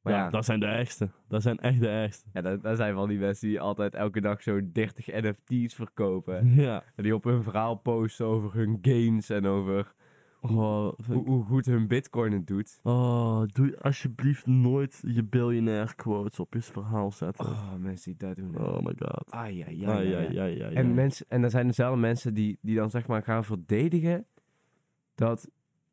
Maar 0.00 0.12
ja, 0.12 0.18
ja, 0.18 0.30
dat 0.30 0.44
zijn 0.44 0.60
de 0.60 0.66
ergste. 0.66 1.10
Dat 1.28 1.42
zijn 1.42 1.58
echt 1.58 1.80
de 1.80 1.88
ergste. 1.88 2.28
ja 2.32 2.40
dat, 2.40 2.62
dat 2.62 2.76
zijn 2.76 2.94
wel 2.94 3.06
die 3.06 3.18
mensen 3.18 3.48
die 3.48 3.60
altijd 3.60 3.94
elke 3.94 4.20
dag 4.20 4.42
zo 4.42 4.60
30 4.72 5.06
NFT's 5.06 5.74
verkopen. 5.74 6.48
Ja. 6.62 6.82
En 6.96 7.02
die 7.02 7.14
op 7.14 7.24
hun 7.24 7.42
verhaal 7.42 7.74
posten 7.74 8.26
over 8.26 8.54
hun 8.54 8.78
gains 8.82 9.30
en 9.30 9.46
over 9.46 9.94
Oh, 10.44 10.92
hoe, 11.06 11.24
hoe 11.24 11.44
goed 11.44 11.66
hun 11.66 11.86
bitcoin 11.86 12.32
het 12.32 12.46
doet. 12.46 12.80
oh, 12.82 13.42
doe 13.46 13.78
alsjeblieft 13.80 14.46
nooit 14.46 15.02
je 15.06 15.24
biljonair 15.24 15.94
quotes 15.94 16.40
op 16.40 16.54
je 16.54 16.60
verhaal 16.60 17.12
zetten. 17.12 17.44
Oh, 17.46 17.74
mensen 17.78 18.16
die 18.16 18.28
dat 18.28 18.36
doen. 18.36 18.58
Oh 18.58 18.78
my 18.78 18.94
god. 18.98 19.30
Ah, 19.30 19.50
ja, 19.50 19.66
ja, 19.68 19.92
Ja, 19.92 20.00
ja, 20.00 20.20
ja, 20.20 20.30
ja. 20.30 20.44
ja, 20.44 20.68
ja. 20.68 20.70
En, 20.70 20.94
mensen, 20.94 21.26
en 21.28 21.42
er 21.42 21.50
zijn 21.50 21.66
dezelfde 21.66 22.00
mensen 22.00 22.34
die, 22.34 22.58
die 22.60 22.76
dan 22.76 22.90
zeg 22.90 23.06
maar 23.06 23.22
gaan 23.22 23.44
verdedigen 23.44 24.26
dat 25.14 25.50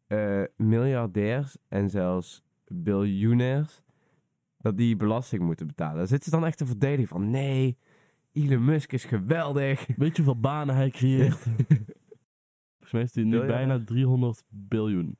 eh, 0.07 0.43
miljardairs 0.55 1.57
en 1.67 1.89
zelfs 1.89 2.43
biljonairs, 2.67 3.81
dat 4.57 4.77
die 4.77 4.95
belasting 4.95 5.41
moeten 5.43 5.67
betalen. 5.67 5.95
Daar 5.97 6.07
zitten 6.07 6.31
ze 6.31 6.37
dan 6.37 6.45
echt 6.45 6.57
te 6.57 6.65
verdedigen 6.65 7.07
van 7.07 7.29
nee, 7.29 7.77
Elon 8.31 8.65
Musk 8.65 8.91
is 8.91 9.05
geweldig. 9.05 9.87
Weet 9.87 10.15
je 10.15 10.23
hoeveel 10.23 10.39
banen 10.41 10.75
hij 10.75 10.89
creëert? 10.89 11.37
Volgens 12.77 12.91
mij 12.91 13.01
is 13.01 13.15
hij 13.15 13.23
nu 13.23 13.45
bijna 13.45 13.83
300 13.83 14.43
biljoen. 14.47 15.17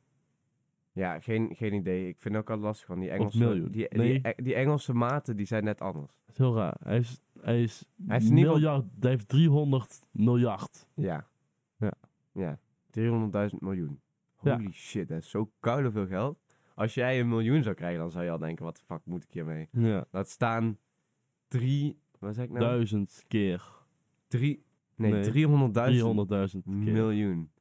Ja, 0.91 1.19
geen, 1.19 1.55
geen 1.55 1.73
idee. 1.73 2.07
Ik 2.07 2.19
vind 2.19 2.33
het 2.35 2.43
ook 2.43 2.49
al 2.49 2.57
lastig 2.57 2.85
van 2.87 2.99
die 2.99 3.09
Engelse, 3.09 3.37
miljoen. 3.37 3.71
die, 3.71 3.87
Nee. 3.89 4.21
die, 4.21 4.33
die 4.43 4.55
Engelse 4.55 4.93
maten, 4.93 5.35
die 5.35 5.45
zijn 5.45 5.63
net 5.63 5.81
anders. 5.81 6.11
Dat 6.25 6.29
is 6.29 6.37
heel 6.37 6.55
raar. 6.55 6.75
Hij 6.83 6.97
is, 6.97 7.19
hij 7.41 7.63
is, 7.63 7.85
Hij 8.07 8.19
geval- 8.19 8.33
miljard, 8.35 8.85
hij 8.99 9.09
heeft 9.09 9.27
300 9.27 10.05
miljard. 10.11 10.87
Ja. 10.93 11.27
Ja. 11.77 11.93
Ja, 12.33 12.59
300.000 12.91 13.57
miljoen. 13.59 14.01
Ja. 14.41 14.55
Holy 14.57 14.71
shit, 14.71 15.07
dat 15.07 15.17
is 15.17 15.29
zo 15.29 15.51
koude 15.59 15.91
veel 15.91 16.07
geld. 16.07 16.39
Als 16.75 16.93
jij 16.93 17.19
een 17.19 17.27
miljoen 17.29 17.63
zou 17.63 17.75
krijgen, 17.75 17.99
dan 17.99 18.11
zou 18.11 18.23
je 18.23 18.31
al 18.31 18.37
denken, 18.37 18.65
wat 18.65 18.75
de 18.75 18.81
fuck 18.85 19.01
moet 19.03 19.23
ik 19.23 19.31
hiermee? 19.31 19.67
Ja. 19.71 20.05
Laat 20.11 20.29
staan 20.29 20.77
drie, 21.47 21.99
wat 22.19 22.35
zeg 22.35 22.43
ik 22.45 22.51
nou? 22.51 22.63
Duizend 22.65 23.23
keer. 23.27 23.63
Drie, 24.27 24.63
nee, 24.95 25.11
Nee, 25.11 25.23
300.000 25.23 25.31
300.000 25.31 26.63
keer. 26.63 26.93
miljoen. 26.93 27.51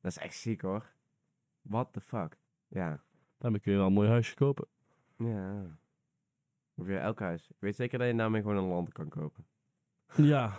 Dat 0.00 0.10
is 0.10 0.18
echt 0.18 0.36
ziek 0.36 0.60
hoor. 0.60 0.92
What 1.62 1.92
the 1.92 2.00
fuck? 2.00 2.38
Ja. 2.68 3.02
Daarmee 3.38 3.60
kun 3.60 3.72
je 3.72 3.78
wel 3.78 3.86
een 3.86 3.92
mooi 3.92 4.08
huisje 4.08 4.34
kopen. 4.34 4.66
Ja. 5.18 5.78
Ongeveer 6.74 6.98
elk 6.98 7.20
huis. 7.20 7.48
Ik 7.48 7.56
weet 7.58 7.76
zeker 7.76 7.98
dat 7.98 8.06
je 8.08 8.14
daarmee 8.14 8.42
gewoon 8.42 8.56
een 8.56 8.68
land 8.68 8.92
kan 8.92 9.08
kopen. 9.08 9.44
Ja. 10.16 10.58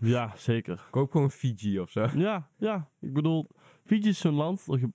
Ja, 0.00 0.32
zeker. 0.36 0.86
Koop 0.90 1.10
gewoon 1.10 1.30
Fiji 1.30 1.80
of 1.80 1.90
zo. 1.90 2.06
Ja, 2.14 2.48
ja. 2.56 2.90
Ik 3.00 3.12
bedoel, 3.12 3.48
Fiji 3.84 4.08
is 4.08 4.18
zo'n 4.18 4.34
land. 4.34 4.66
dat 4.66 4.80
je- 4.80 4.92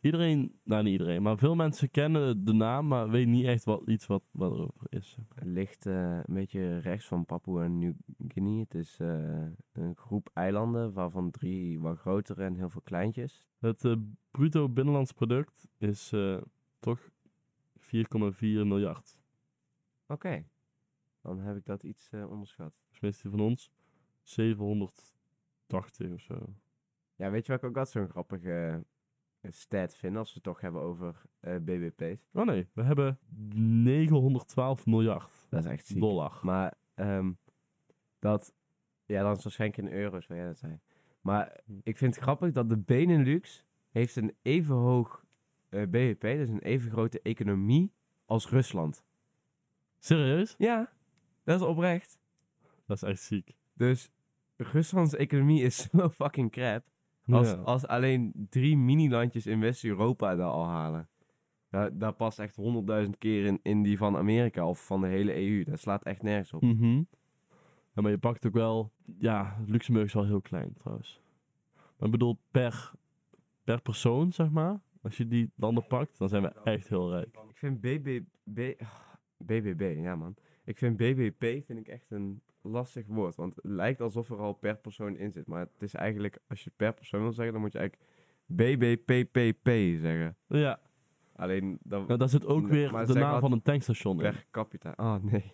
Iedereen, 0.00 0.58
nou 0.64 0.82
niet 0.82 0.92
iedereen, 0.92 1.22
maar 1.22 1.38
veel 1.38 1.54
mensen 1.54 1.90
kennen 1.90 2.44
de 2.44 2.52
naam, 2.52 2.86
maar 2.86 3.10
weten 3.10 3.30
niet 3.30 3.44
echt 3.46 3.64
wat, 3.64 3.82
iets 3.86 4.06
wat, 4.06 4.30
wat 4.32 4.52
erover 4.52 4.86
is. 4.88 5.16
Het 5.34 5.44
ligt 5.44 5.86
eh, 5.86 6.16
een 6.24 6.34
beetje 6.34 6.78
rechts 6.78 7.06
van 7.06 7.24
Papua 7.24 7.66
Nieuw-Guinea. 7.66 8.58
Het 8.60 8.74
is 8.74 8.96
eh, 9.00 9.42
een 9.72 9.96
groep 9.96 10.30
eilanden, 10.34 10.92
waarvan 10.92 11.30
drie 11.30 11.80
wat 11.80 11.98
grotere 11.98 12.44
en 12.44 12.54
heel 12.54 12.70
veel 12.70 12.80
kleintjes. 12.80 13.48
Het 13.58 13.84
eh, 13.84 13.92
bruto 14.30 14.68
binnenlands 14.68 15.12
product 15.12 15.66
is 15.78 16.12
eh, 16.12 16.36
toch 16.80 17.00
4,4 17.78 18.38
miljard. 18.40 19.18
Oké. 20.06 20.44
Dan 21.22 21.38
heb 21.40 21.56
ik 21.56 21.64
dat 21.64 21.82
iets 21.82 22.10
eh, 22.10 22.30
onderschat. 22.30 22.72
Meestal 23.00 23.30
van 23.30 23.40
ons 23.40 23.70
780 24.26 26.12
of 26.12 26.20
zo. 26.20 26.54
Ja, 27.16 27.30
weet 27.30 27.46
je 27.46 27.52
wat 27.52 27.62
ik 27.62 27.68
ook 27.68 27.76
altijd 27.76 27.96
zo'n 27.96 28.08
grappige 28.08 28.84
eh, 29.40 29.50
stat 29.52 29.96
vind 29.96 30.16
als 30.16 30.28
we 30.28 30.34
het 30.34 30.42
toch 30.42 30.60
hebben 30.60 30.80
over 30.80 31.22
eh, 31.40 31.56
BBP's? 31.56 32.28
Oh 32.32 32.44
nee, 32.46 32.68
we 32.72 32.82
hebben 32.82 33.18
912 33.28 34.86
miljard 34.86 35.46
Dat 35.48 35.64
is 35.64 35.70
echt 35.70 35.86
ziek. 35.86 36.00
dollar. 36.00 36.38
Maar 36.42 36.74
ehm, 36.94 37.32
dat, 38.18 38.54
ja, 39.04 39.20
dan 39.20 39.30
is 39.30 39.34
het 39.34 39.44
waarschijnlijk 39.44 39.80
in 39.88 39.98
euro's, 39.98 40.26
wat 40.26 40.36
jij 40.36 40.46
dat 40.46 40.58
zei. 40.58 40.78
Maar 41.20 41.60
ik 41.82 41.96
vind 41.96 42.14
het 42.14 42.22
grappig 42.24 42.52
dat 42.52 42.68
de 42.68 42.78
Benelux 42.78 43.64
heeft 43.90 44.16
een 44.16 44.36
even 44.42 44.74
hoog 44.74 45.24
eh 45.68 45.82
BBP, 45.82 46.20
dus 46.20 46.48
een 46.48 46.62
even 46.62 46.90
grote 46.90 47.20
economie 47.22 47.92
als 48.24 48.48
Rusland. 48.48 49.04
Serieus? 49.98 50.54
Ja, 50.58 50.92
dat 51.44 51.60
is 51.60 51.66
oprecht. 51.66 52.18
Dat 52.86 52.96
is 52.96 53.02
echt 53.02 53.20
ziek. 53.20 53.56
Dus 53.72 54.10
Ruslands 54.56 55.14
economie 55.14 55.62
is 55.62 55.76
zo 55.90 56.08
fucking 56.08 56.50
crap. 56.50 56.84
Als, 57.26 57.50
Ja. 57.50 57.54
als 57.56 57.86
alleen 57.86 58.46
drie 58.50 58.76
mini-landjes 58.76 59.46
in 59.46 59.60
West-Europa 59.60 60.34
dat 60.34 60.52
al 60.52 60.66
halen. 60.66 61.08
Daar, 61.70 61.98
daar 61.98 62.12
past 62.12 62.38
echt 62.38 62.56
honderdduizend 62.56 63.18
keer 63.18 63.44
in, 63.44 63.58
in 63.62 63.82
die 63.82 63.96
van 63.98 64.16
Amerika 64.16 64.68
of 64.68 64.86
van 64.86 65.00
de 65.00 65.06
hele 65.06 65.34
EU. 65.36 65.64
Dat 65.64 65.80
slaat 65.80 66.04
echt 66.04 66.22
nergens 66.22 66.52
op. 66.52 66.62
Mhm. 66.62 67.02
Ja, 67.92 68.02
maar 68.02 68.10
je 68.10 68.18
pakt 68.18 68.46
ook 68.46 68.52
wel... 68.52 68.92
Ja, 69.18 69.56
Luxemburg 69.66 70.06
is 70.06 70.12
wel 70.14 70.24
heel 70.24 70.40
klein 70.40 70.72
trouwens. 70.74 71.20
Maar 71.74 72.06
ik 72.06 72.10
bedoel, 72.10 72.38
per, 72.50 72.92
per 73.64 73.80
persoon, 73.80 74.32
zeg 74.32 74.50
maar. 74.50 74.80
Als 75.02 75.16
je 75.16 75.26
die 75.26 75.50
landen 75.56 75.86
pakt, 75.86 76.18
dan 76.18 76.28
zijn 76.28 76.42
we 76.42 76.48
echt 76.64 76.88
heel 76.88 77.10
rijk. 77.10 77.26
Ik 77.48 77.56
vind 77.56 77.80
BBB... 77.80 78.72
ah, 78.80 78.88
BBB, 79.36 79.96
ja 80.00 80.16
man. 80.16 80.34
Ik 80.64 80.78
vind 80.78 80.96
BBP 80.96 81.40
vind 81.66 81.78
ik 81.78 81.88
echt 81.88 82.10
een 82.10 82.40
lastig 82.66 83.06
woord. 83.06 83.36
Want 83.36 83.56
het 83.56 83.64
lijkt 83.64 84.00
alsof 84.00 84.30
er 84.30 84.38
al 84.38 84.52
per 84.52 84.76
persoon 84.76 85.16
in 85.16 85.32
zit. 85.32 85.46
Maar 85.46 85.60
het 85.60 85.82
is 85.82 85.94
eigenlijk, 85.94 86.38
als 86.48 86.64
je 86.64 86.70
per 86.76 86.92
persoon 86.94 87.20
wil 87.22 87.32
zeggen, 87.32 87.52
dan 87.52 87.62
moet 87.62 87.72
je 87.72 87.78
eigenlijk 87.78 88.10
BBPPP 88.46 89.68
zeggen. 90.00 90.36
Ja, 90.46 90.80
Alleen 91.36 91.78
dan 91.82 92.06
daar 92.06 92.28
zit 92.28 92.46
ook 92.46 92.66
weer 92.66 93.06
de 93.06 93.12
naam 93.14 93.40
van 93.40 93.52
een 93.52 93.62
tankstation 93.62 94.12
in. 94.16 94.30
per 94.30 94.46
capita. 94.50 94.94
Oh 94.96 95.14
nee. 95.22 95.52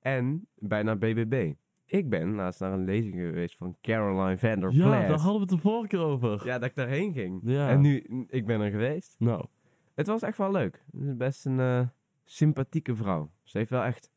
En 0.00 0.46
bijna 0.58 0.96
BBB. 0.96 1.52
Ik 1.86 2.08
ben 2.08 2.34
laatst 2.34 2.60
naar 2.60 2.72
een 2.72 2.84
lezing 2.84 3.14
geweest 3.14 3.56
van 3.56 3.76
Caroline 3.80 4.38
van 4.38 4.60
der 4.60 4.72
Ja, 4.72 4.90
daar 4.90 5.18
hadden 5.18 5.32
we 5.34 5.40
het 5.40 5.48
de 5.48 5.58
vorige 5.58 5.86
keer 5.88 5.98
over. 6.00 6.46
Ja, 6.46 6.58
dat 6.58 6.68
ik 6.68 6.74
daarheen 6.74 7.12
ging. 7.12 7.40
Ja. 7.44 7.68
En 7.68 7.80
nu, 7.80 7.96
ik 8.28 8.46
ben 8.46 8.60
er 8.60 8.70
geweest. 8.70 9.14
Nou, 9.18 9.46
Het 9.94 10.06
was 10.06 10.22
echt 10.22 10.38
wel 10.38 10.50
leuk. 10.50 10.84
Het 10.90 11.02
is 11.02 11.16
best 11.16 11.46
een 11.46 11.60
eh, 11.60 11.86
sympathieke 12.24 12.96
vrouw. 12.96 13.30
Ze 13.42 13.58
heeft 13.58 13.70
wel 13.70 13.82
echt 13.82 14.10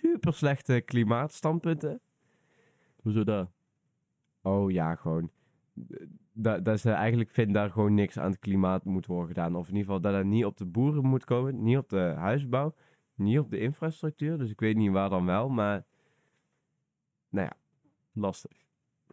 super 0.00 0.32
slechte 0.32 0.80
klimaatstandpunten. 0.80 2.00
hoezo 3.02 3.24
daar? 3.24 3.46
Oh 4.42 4.70
ja, 4.70 4.94
gewoon. 4.94 5.30
Dat, 6.32 6.64
dat 6.64 6.80
ze 6.80 6.90
eigenlijk 6.90 7.30
vindt 7.30 7.54
daar 7.54 7.70
gewoon 7.70 7.94
niks 7.94 8.18
aan 8.18 8.30
het 8.30 8.40
klimaat 8.40 8.84
moet 8.84 9.06
worden 9.06 9.28
gedaan. 9.28 9.56
Of 9.56 9.68
in 9.68 9.74
ieder 9.74 9.84
geval 9.84 10.00
dat 10.00 10.14
het 10.14 10.26
niet 10.26 10.44
op 10.44 10.56
de 10.56 10.64
boeren 10.64 11.06
moet 11.06 11.24
komen. 11.24 11.62
Niet 11.62 11.76
op 11.76 11.88
de 11.88 12.14
huisbouw. 12.16 12.74
Niet 13.14 13.38
op 13.38 13.50
de 13.50 13.58
infrastructuur. 13.58 14.38
Dus 14.38 14.50
ik 14.50 14.60
weet 14.60 14.76
niet 14.76 14.90
waar 14.90 15.10
dan 15.10 15.26
wel. 15.26 15.48
Maar, 15.48 15.84
nou 17.28 17.46
ja. 17.46 17.56
Lastig. 18.12 18.52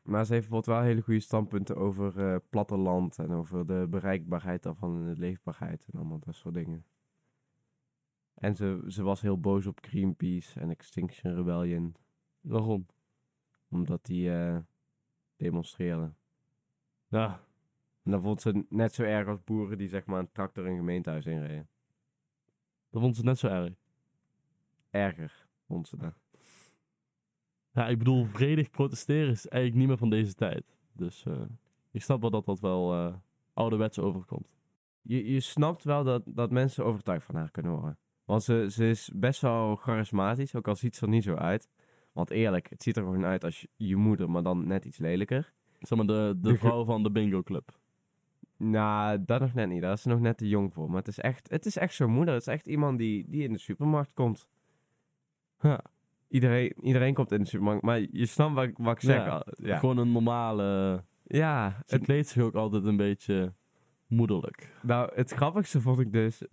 Maar 0.04 0.26
ze 0.26 0.34
heeft 0.34 0.50
bijvoorbeeld 0.50 0.78
wel 0.78 0.88
hele 0.88 1.02
goede 1.02 1.20
standpunten 1.20 1.76
over 1.76 2.20
eh, 2.20 2.36
platteland. 2.50 3.20
En 3.20 3.32
over 3.32 3.68
de 3.68 3.88
bereikbaarheid 3.90 4.64
daarvan 4.64 4.96
en 4.96 5.14
de 5.14 5.20
leefbaarheid. 5.20 5.86
En 5.92 6.00
allemaal 6.00 6.20
dat 6.20 6.36
soort 6.36 6.54
dingen. 6.54 6.86
En 8.38 8.56
ze, 8.56 8.84
ze 8.88 9.04
was 9.04 9.22
heel 9.22 9.40
boos 9.40 9.66
op 9.66 9.80
Greenpeace 9.82 10.60
en 10.60 10.70
Extinction 10.70 11.36
Rebellion. 11.36 11.96
Waarom? 12.42 12.86
Omdat 13.70 14.06
die 14.06 14.32
eh 14.34 14.58
demonstreerden. 15.36 16.18
Ja, 17.08 17.44
En 18.04 18.12
dat 18.12 18.22
vond 18.22 18.42
ze 18.42 18.66
net 18.70 18.94
zo 18.94 19.04
erg 19.04 19.28
als 19.28 19.44
boeren 19.44 19.78
die 19.78 19.88
zeg 19.90 20.06
maar 20.06 20.20
een 20.20 20.32
tractor 20.32 20.66
in 20.66 20.72
een 20.72 20.78
gemeentehuis 20.78 21.26
inreden. 21.26 21.70
dat 22.90 23.02
vond 23.02 23.16
ze 23.16 23.24
net 23.24 23.38
zo 23.38 23.48
erg. 23.48 23.74
Erger 24.90 25.48
vond 25.68 25.88
ze 25.88 25.98
dat. 25.98 26.14
Ja, 27.72 27.88
ik 27.88 27.98
bedoel, 27.98 28.26
vredig 28.26 28.70
protesteren 28.70 29.32
is 29.32 29.48
eigenlijk 29.48 29.76
niet 29.76 29.88
meer 29.88 29.98
van 29.98 30.10
deze 30.10 30.34
tijd. 30.34 30.78
Dus 30.94 31.26
eh, 31.26 31.42
ik 31.92 32.02
snap 32.02 32.22
wel 32.22 32.30
dat 32.30 32.46
dat 32.46 32.60
wel 32.60 32.94
eh 32.94 33.16
ouderwets 33.54 34.00
overkomt. 34.00 34.56
Je, 35.02 35.32
je 35.32 35.40
snapt 35.40 35.84
wel 35.84 36.04
dat, 36.04 36.24
dat 36.26 36.52
mensen 36.52 36.86
overtuigd 36.86 37.26
van 37.26 37.36
haar 37.36 37.52
kunnen 37.52 37.72
worden. 37.72 37.98
Want 38.28 38.44
ze, 38.44 38.68
ze 38.72 38.90
is 38.90 39.10
best 39.14 39.42
wel 39.42 39.76
charismatisch, 39.76 40.56
ook 40.56 40.68
al 40.68 40.76
ziet 40.76 40.96
ze 40.96 41.06
er 41.06 41.12
niet 41.12 41.24
zo 41.24 41.36
uit. 41.36 41.70
Want 42.12 42.30
eerlijk, 42.30 42.70
het 42.70 42.84
ziet 42.84 42.98
er 42.98 43.04
gewoon 43.04 43.26
uit 43.26 43.44
als 43.44 43.62
je, 43.62 43.68
je 43.76 43.96
moeder, 43.96 44.30
maar 44.30 44.44
dan 44.44 44.68
net 44.68 44.86
iets 44.86 44.98
lelijker. 44.98 45.54
Zeg 45.80 45.98
maar 45.98 46.08
de, 46.08 46.36
de 46.42 46.58
vrouw 46.64 46.86
van 46.86 47.04
de 47.04 47.12
bingo 47.12 47.44
club. 47.44 47.78
Nou, 48.58 49.24
dat 49.26 49.40
nog 49.40 49.54
net 49.54 49.70
niet. 49.70 49.82
Daar 49.82 49.94
is 49.94 50.02
ze 50.02 50.08
nog 50.08 50.20
net 50.20 50.38
te 50.38 50.48
jong 50.48 50.74
voor. 50.74 50.88
Maar 50.88 50.98
het 50.98 51.08
is 51.08 51.20
echt, 51.20 51.50
het 51.50 51.66
is 51.66 51.78
echt 51.78 51.94
zo'n 51.94 52.12
moeder. 52.12 52.34
Het 52.34 52.48
is 52.48 52.54
echt 52.54 52.66
iemand 52.68 52.98
die, 52.98 53.26
die 53.30 53.44
in 53.44 53.54
de 53.54 53.60
supermarkt 53.60 54.14
komt. 54.14 54.48
Ja, 55.62 55.82
Iedereen, 56.30 56.74
iedereen 56.82 57.14
komt 57.14 57.32
in 57.32 57.40
de 57.40 57.46
supermarkt. 57.48 57.84
Maar 57.84 58.00
je 58.12 58.26
snapt 58.26 58.54
wat, 58.54 58.64
ik- 58.64 58.78
wat 58.78 58.94
ik 58.96 59.02
zeg. 59.02 59.26
Ja, 59.26 59.28
al. 59.30 59.44
Ja, 59.56 59.78
gewoon 59.78 59.98
een 59.98 60.12
normale... 60.12 61.04
ja 61.24 61.82
Ze 61.86 61.96
het, 61.96 62.04
kleedt 62.04 62.28
zich 62.28 62.44
ook 62.44 62.56
altijd 62.56 62.86
een 62.86 62.98
beetje 62.98 63.54
moederlijk. 64.08 64.74
nou, 64.82 65.12
het 65.16 65.32
grappigste 65.32 65.82
vond 65.82 66.00
ik 66.00 66.12
dus... 66.12 66.42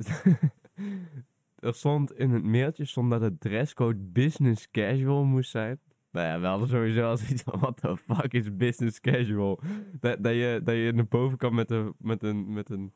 er 1.64 1.75
stond 1.75 2.18
in 2.18 2.30
het 2.30 2.44
mailtje 2.44 2.85
stond 2.85 3.11
dat 3.11 3.21
het 3.21 3.40
dresscode 3.40 3.99
business 3.99 4.71
casual 4.71 5.25
moest 5.25 5.50
zijn. 5.50 5.80
Nou 6.11 6.26
ja, 6.26 6.40
we 6.40 6.47
hadden 6.47 6.68
sowieso 6.68 7.09
al 7.09 7.16
zoiets 7.16 7.42
van, 7.42 7.59
what 7.61 7.76
the 7.76 7.97
fuck 7.97 8.33
is 8.33 8.56
business 8.56 9.00
casual? 9.00 9.61
Dat, 10.00 10.23
dat, 10.23 10.33
je, 10.33 10.61
dat 10.64 10.75
je 10.75 10.92
naar 10.94 11.06
boven 11.06 11.38
kan 11.38 11.54
met 11.54 11.71
een, 11.71 11.94
met, 11.99 12.23
een, 12.23 12.52
met 12.52 12.71
een 12.71 12.92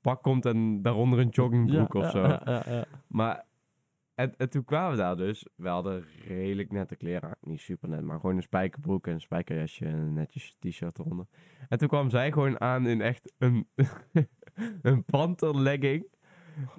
pak 0.00 0.22
komt 0.22 0.46
en 0.46 0.82
daaronder 0.82 1.18
een 1.18 1.28
joggingbroek 1.28 1.92
ja, 1.92 2.00
of 2.00 2.10
zo. 2.10 2.22
Ja, 2.22 2.62
ja. 2.66 2.84
Maar 3.06 3.46
en, 4.18 4.34
en 4.36 4.50
toen 4.50 4.64
kwamen 4.64 4.90
we 4.90 4.96
daar 4.96 5.16
dus. 5.16 5.46
We 5.54 5.68
hadden 5.68 6.04
redelijk 6.26 6.72
nette 6.72 6.96
kleren. 6.96 7.36
Niet 7.40 7.60
super 7.60 7.88
net, 7.88 8.02
maar 8.02 8.20
gewoon 8.20 8.36
een 8.36 8.42
spijkerbroek 8.42 9.06
en 9.06 9.12
een 9.12 9.20
spijkerjasje 9.20 9.84
en 9.84 9.94
een 9.94 10.12
netjes 10.12 10.56
t-shirt 10.58 10.98
eronder. 10.98 11.26
En 11.68 11.78
toen 11.78 11.88
kwam 11.88 12.10
zij 12.10 12.32
gewoon 12.32 12.60
aan 12.60 12.86
in 12.86 13.00
echt 13.00 13.32
een, 13.38 13.68
een 14.82 15.04
panterlegging. 15.04 16.06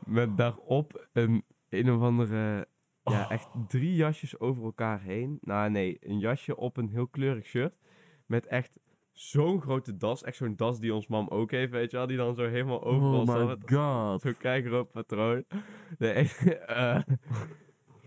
Met 0.05 0.37
daarop 0.37 1.07
een 1.13 1.43
een 1.69 1.91
of 1.91 2.01
andere... 2.01 2.67
Ja, 3.03 3.23
Oh. 3.23 3.31
echt 3.31 3.47
drie 3.67 3.95
jasjes 3.95 4.39
over 4.39 4.63
elkaar 4.63 5.01
heen. 5.01 5.37
Nou 5.41 5.69
nee, 5.69 5.97
een 6.01 6.19
jasje 6.19 6.55
op 6.55 6.77
een 6.77 6.89
heel 6.89 7.07
kleurig 7.07 7.45
shirt. 7.45 7.77
Met 8.25 8.45
echt 8.45 8.79
zo'n 9.11 9.61
grote 9.61 9.97
das. 9.97 10.23
Echt 10.23 10.37
zo'n 10.37 10.55
das 10.55 10.79
die 10.79 10.93
ons 10.93 11.07
mam 11.07 11.27
ook 11.27 11.51
heeft, 11.51 11.71
weet 11.71 11.91
je 11.91 11.97
wel. 11.97 12.07
Die 12.07 12.17
dan 12.17 12.35
zo 12.35 12.47
helemaal 12.47 12.83
overal 12.83 13.21
Oh 13.21 13.47
my 13.47 13.57
god. 13.65 14.21
Zo'n 14.21 14.37
kijkerop 14.37 14.91
patroon. 14.91 15.43
Nee, 15.97 16.31
eh, 16.65 17.01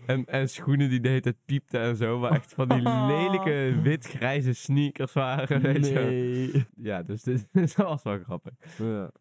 en, 0.05 0.25
en 0.25 0.49
schoenen 0.49 0.89
die 0.89 0.99
de 0.99 1.07
hele 1.07 1.21
tijd 1.21 1.37
piepten 1.45 1.81
en 1.81 1.95
zo. 1.95 2.19
Maar 2.19 2.31
echt 2.31 2.53
van 2.53 2.67
die 2.67 2.81
lelijke 3.11 3.79
wit-grijze 3.81 4.53
sneakers 4.53 5.13
waren. 5.13 5.61
Weet 5.61 5.87
je. 5.87 5.93
Nee. 5.93 6.65
Ja, 6.75 7.03
dus 7.03 7.23
dit, 7.23 7.47
dit 7.53 7.75
was 7.75 8.03
wel 8.03 8.19
grappig. 8.19 8.53
Ja. 8.77 9.11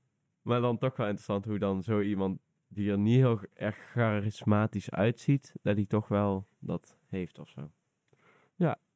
Maar 0.43 0.61
dan 0.61 0.79
toch 0.79 0.97
wel 0.97 1.07
interessant 1.07 1.45
hoe 1.45 1.59
dan 1.59 1.83
zo 1.83 2.01
iemand 2.01 2.39
die 2.69 2.91
er 2.91 2.99
niet 2.99 3.17
heel 3.17 3.41
erg 3.55 3.77
charismatisch 3.77 4.91
uitziet, 4.91 5.55
dat 5.63 5.77
hij 5.77 5.87
toch 5.87 6.09
wel 6.09 6.47
dat 6.59 6.97
heeft 7.09 7.39
of 7.39 7.49
zo. 7.49 7.71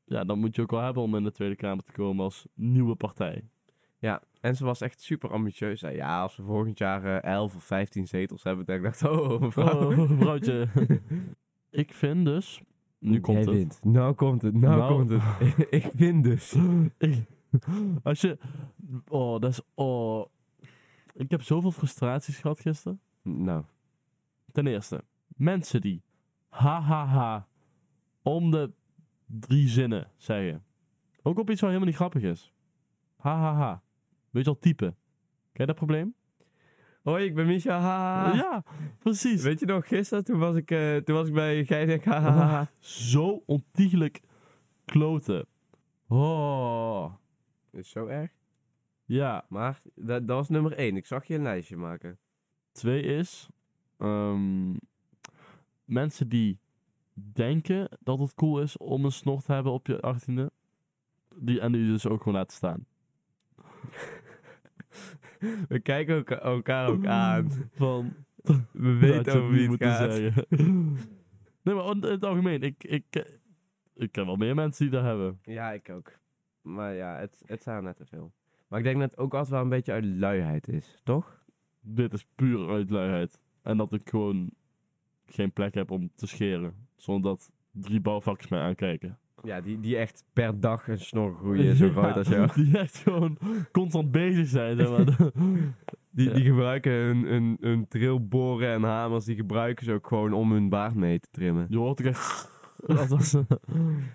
ja, 0.09 0.25
dat 0.25 0.37
moet 0.37 0.57
je 0.57 0.63
ook 0.63 0.71
wel 0.71 0.81
hebben 0.81 1.03
om 1.03 1.15
in 1.17 1.25
de 1.25 1.33
Tweede 1.33 1.57
Kamer 1.57 1.85
te 1.85 1.93
komen 1.93 2.25
als 2.25 2.47
nieuwe 2.55 2.95
partij. 2.95 3.45
Ja, 3.99 4.23
en 4.41 4.57
ze 4.57 4.65
was 4.65 4.81
echt 4.81 5.01
super 5.01 5.31
ambitieus. 5.31 5.81
Zei, 5.81 5.97
ja, 5.97 6.23
als 6.23 6.37
we 6.37 6.43
volgend 6.43 6.79
jaar 6.79 7.05
eh, 7.05 7.33
11 7.33 7.55
of 7.57 7.65
15 7.65 8.07
zetels 8.07 8.43
hebben, 8.43 8.65
dan 8.65 8.77
ik 8.77 8.83
dacht, 8.83 9.03
oh, 9.05 9.41
mevrouw. 9.41 9.91
Oh, 9.91 10.11
mevrouwtje. 10.11 10.69
ik 11.71 11.93
vind 11.95 12.25
dus... 12.25 12.63
Nu 12.99 13.21
komt 13.21 13.37
Jij 13.37 13.47
het. 13.47 13.55
wint. 13.55 13.81
Nou 13.85 14.15
komt 14.15 14.43
het, 14.43 14.55
nou, 14.55 14.77
Nou. 14.79 14.93
komt 14.95 15.11
het. 15.11 15.23
ik 15.83 15.91
win 15.95 16.23
dus. 16.23 16.57
Ik- 16.99 17.25
als 18.03 18.21
je... 18.21 18.39
Oh, 19.09 19.41
dat 19.41 19.51
is... 19.51 19.61
Oh. 19.75 20.27
Ik 21.17 21.31
heb 21.31 21.43
zoveel 21.43 21.71
frustraties 21.71 22.39
gehad 22.39 22.61
gisteren. 22.61 23.01
Nou, 23.23 23.65
Ten 24.53 24.67
eerste, 24.67 25.05
mensen 25.37 25.81
die 25.81 26.03
ha 26.49 26.81
ha 26.81 27.07
ha 27.07 27.49
om 28.23 28.51
de 28.51 28.73
drie 29.27 29.69
zinnen 29.69 30.11
zeggen. 30.17 30.65
Ook 31.23 31.39
op 31.39 31.51
iets 31.51 31.61
wat 31.61 31.71
helemaal 31.71 31.89
niet 31.89 31.99
grappig 31.99 32.23
is. 32.23 32.53
Ha 33.17 33.39
ha 33.39 33.55
ha. 33.55 33.83
Weet 34.31 34.45
je 34.45 34.51
al 34.51 34.59
typen? 34.59 34.97
Ken 35.53 35.65
je 35.65 35.67
dat 35.67 35.75
probleem? 35.75 36.15
hoi, 37.03 37.25
ik 37.25 37.35
ben 37.35 37.47
Misha. 37.47 37.79
Ha. 37.81 38.35
Ja, 38.35 38.65
precies. 38.99 39.43
Weet 39.43 39.61
je 39.61 39.67
nog, 39.67 39.89
gisteren 39.89 40.25
toen 40.25 40.39
was 40.39 40.57
ik, 40.57 40.71
eh, 40.71 40.97
toen 40.97 41.15
was 41.15 41.27
ik 41.27 41.35
bij 41.35 41.67
ha, 42.05 42.21
ha. 42.21 42.71
Zo 42.81 43.43
ontiegelijk 43.47 44.21
kloten. 44.85 45.47
Oh. 46.09 47.13
Is 47.73 47.91
zo 47.91 48.07
erg. 48.07 48.31
Ja, 49.09 49.45
Maar 49.49 49.81
dat, 49.95 50.29
dat 50.29 50.37
was 50.37 50.49
nummer 50.49 50.73
1. 50.73 50.97
Ik 50.97 51.07
zag 51.07 51.25
je 51.25 51.35
een 51.35 51.43
lijstje 51.43 51.77
maken. 51.77 52.19
twee 52.73 53.03
is... 53.03 53.49
ehm, 53.99 54.75
mensen 55.85 56.29
die 56.29 56.59
denken 57.13 57.89
dat 58.01 58.19
het 58.19 58.35
cool 58.35 58.61
is 58.63 58.77
om 58.77 59.05
een 59.05 59.13
snor 59.13 59.43
te 59.43 59.53
hebben 59.53 59.73
op 59.73 59.87
je 59.87 60.01
achttiende. 60.01 60.51
Die, 61.35 61.61
en 61.61 61.73
die 61.73 61.87
dus 61.87 62.07
ook 62.07 62.23
gewoon 62.23 62.39
laten 62.39 62.57
staan. 62.57 62.87
We 65.69 65.79
kijken 65.81 66.15
elka- 66.17 66.41
elkaar 66.41 66.89
ook 66.89 67.07
aan. 67.07 67.51
Van, 67.73 68.15
We 68.73 68.93
weten 68.97 69.35
over 69.35 69.51
wie 69.51 69.61
het 69.61 69.69
moeten 69.69 69.89
gaat. 69.91 70.13
zeggen. 70.15 70.47
nee, 71.63 71.75
maar 71.75 71.91
in 71.91 72.03
het 72.03 72.25
algemeen, 72.25 72.63
ik, 72.63 72.85
ik, 72.85 73.37
ik 73.95 74.13
ken 74.13 74.27
wel 74.27 74.37
meer 74.37 74.55
mensen 74.55 74.85
die 74.85 74.95
dat 74.95 75.05
hebben. 75.05 75.39
Ja, 75.43 75.73
ik 75.73 75.89
ook. 75.91 76.13
Maar 76.63 76.95
ja, 76.95 77.17
het, 77.19 77.43
het 77.47 77.63
zijn 77.63 77.77
er 77.77 77.83
net 77.83 77.97
te 77.97 78.07
veel. 78.07 78.33
Maar 78.69 78.79
ik 78.79 78.85
denk 78.85 79.01
dat 79.01 79.11
het 79.11 79.19
ook 79.21 79.33
altijd 79.35 79.53
wel 79.53 79.63
een 79.63 79.69
beetje 79.69 79.93
uit 79.93 80.05
luiheid 80.05 80.69
is, 80.69 80.97
toch? 81.05 81.45
Dit 81.81 82.13
is 82.13 82.27
puur 82.35 82.69
uit 82.69 82.91
luiheid. 82.91 83.41
En 83.63 83.77
dat 83.77 83.93
ik 83.93 84.09
gewoon 84.09 84.51
geen 85.27 85.53
plek 85.53 85.75
heb 85.75 85.91
om 85.91 86.11
te 86.15 86.27
scheren. 86.27 86.75
Zonder 86.97 87.31
dat 87.31 87.51
drie 87.73 88.01
bouwvakkers 88.01 88.49
mij 88.49 88.61
aankijken. 88.61 89.19
Ja, 89.43 89.61
die, 89.61 89.81
die 89.81 89.97
echt 89.97 90.25
per 90.33 90.61
dag 90.61 90.89
een 90.89 90.99
snor 90.99 91.35
groeien, 91.35 91.77
zo 91.77 91.91
groot 91.91 92.17
als 92.17 92.29
jou. 92.29 92.51
Die 92.55 92.79
echt 92.79 92.97
gewoon 92.97 93.39
constant 93.73 94.11
bezig 94.11 94.47
zijn. 94.47 94.77
Zeg 94.77 94.89
maar. 94.89 95.05
Die, 96.11 96.29
Ja. 96.29 96.35
die 96.35 96.45
gebruiken 96.45 96.93
hun, 96.93 97.25
hun, 97.25 97.57
hun 97.61 97.89
trilboren 97.89 98.69
en 98.73 98.83
hamers, 98.83 99.25
die 99.25 99.37
gebruiken 99.37 99.85
ze 99.85 99.93
ook 99.93 100.07
gewoon 100.07 100.33
om 100.33 100.53
hun 100.53 100.69
baard 100.69 100.95
mee 100.95 101.21
te 101.21 101.29
trimmen. 101.31 101.67
Je 101.69 101.77
hoort 101.77 102.01
ook 102.01 102.07
echt... 102.07 102.56
Dat 102.97 103.09
was, 103.09 103.37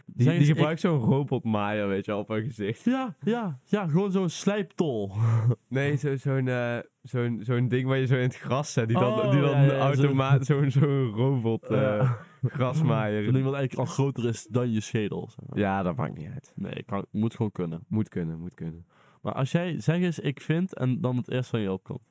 Die, 0.05 0.43
gebruikt 0.45 0.79
zo'n 0.79 0.99
robotmaaier, 0.99 1.87
weet 1.87 2.05
je, 2.05 2.15
op 2.15 2.27
hun 2.27 2.43
gezicht. 2.43 2.83
Ja, 2.85 3.15
ja, 3.23 3.59
ja, 3.65 3.87
gewoon 3.87 4.11
zo'n 4.11 4.29
slijptol. 4.29 5.11
Nee, 5.67 5.95
zo, 5.97 6.17
zo'n 6.17 6.47
eh, 6.47 6.77
zo'n 7.01 7.39
zo'n 7.43 7.67
ding 7.67 7.87
waar 7.87 7.97
je 7.97 8.05
zo 8.05 8.15
in 8.15 8.21
het 8.21 8.37
gras 8.37 8.73
zet, 8.73 8.87
die 8.87 8.97
dan, 8.99 9.13
Oh, 9.13 9.31
die 9.31 9.41
dan 9.41 9.49
ja, 9.51 9.61
ja, 9.63 9.73
ja, 9.73 9.79
automaat, 9.79 10.45
zo'n 10.45 10.71
zo'n 10.71 11.05
robot 11.11 11.65
Ja. 11.69 12.17
grasmaaier. 12.43 13.23
Zo'n 13.23 13.43
wat 13.43 13.53
eigenlijk 13.53 13.89
al 13.89 13.93
groter 13.95 14.25
is 14.27 14.47
dan 14.49 14.71
je 14.71 14.79
schedel. 14.81 15.29
zeg 15.29 15.45
maar. 15.49 15.57
Ja, 15.59 15.83
dat 15.83 15.95
maakt 15.95 16.17
niet 16.17 16.29
uit. 16.33 16.53
Nee, 16.55 16.83
kan, 16.85 17.05
moet 17.11 17.35
gewoon 17.35 17.51
kunnen. 17.51 17.83
Moet 17.87 18.09
kunnen, 18.09 18.39
moet 18.39 18.53
kunnen. 18.53 18.85
Maar 19.21 19.33
als 19.33 19.51
jij, 19.51 19.79
zeg 19.79 19.97
eens, 19.97 20.19
ik 20.19 20.41
vind, 20.41 20.73
en 20.75 21.01
dan 21.01 21.15
het 21.17 21.29
eerste 21.31 21.49
van 21.49 21.59
je 21.59 21.71
opkomt. 21.71 22.01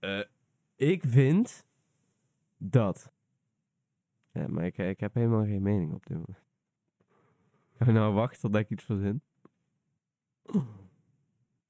Eh, 0.00 0.18
ik 0.76 1.02
vind 1.06 1.64
dat. 2.58 3.12
Ja, 4.36 4.48
maar 4.48 4.64
ik, 4.64 4.78
ik 4.78 5.00
heb 5.00 5.14
helemaal 5.14 5.44
geen 5.44 5.62
mening 5.62 5.92
op 5.92 6.06
dit 6.06 6.16
moment. 6.16 6.44
Gaan 7.76 7.86
we 7.86 7.92
nou 7.92 8.14
wachten 8.14 8.40
tot 8.40 8.54
ik 8.54 8.70
iets 8.70 8.84
verzin? 8.84 9.22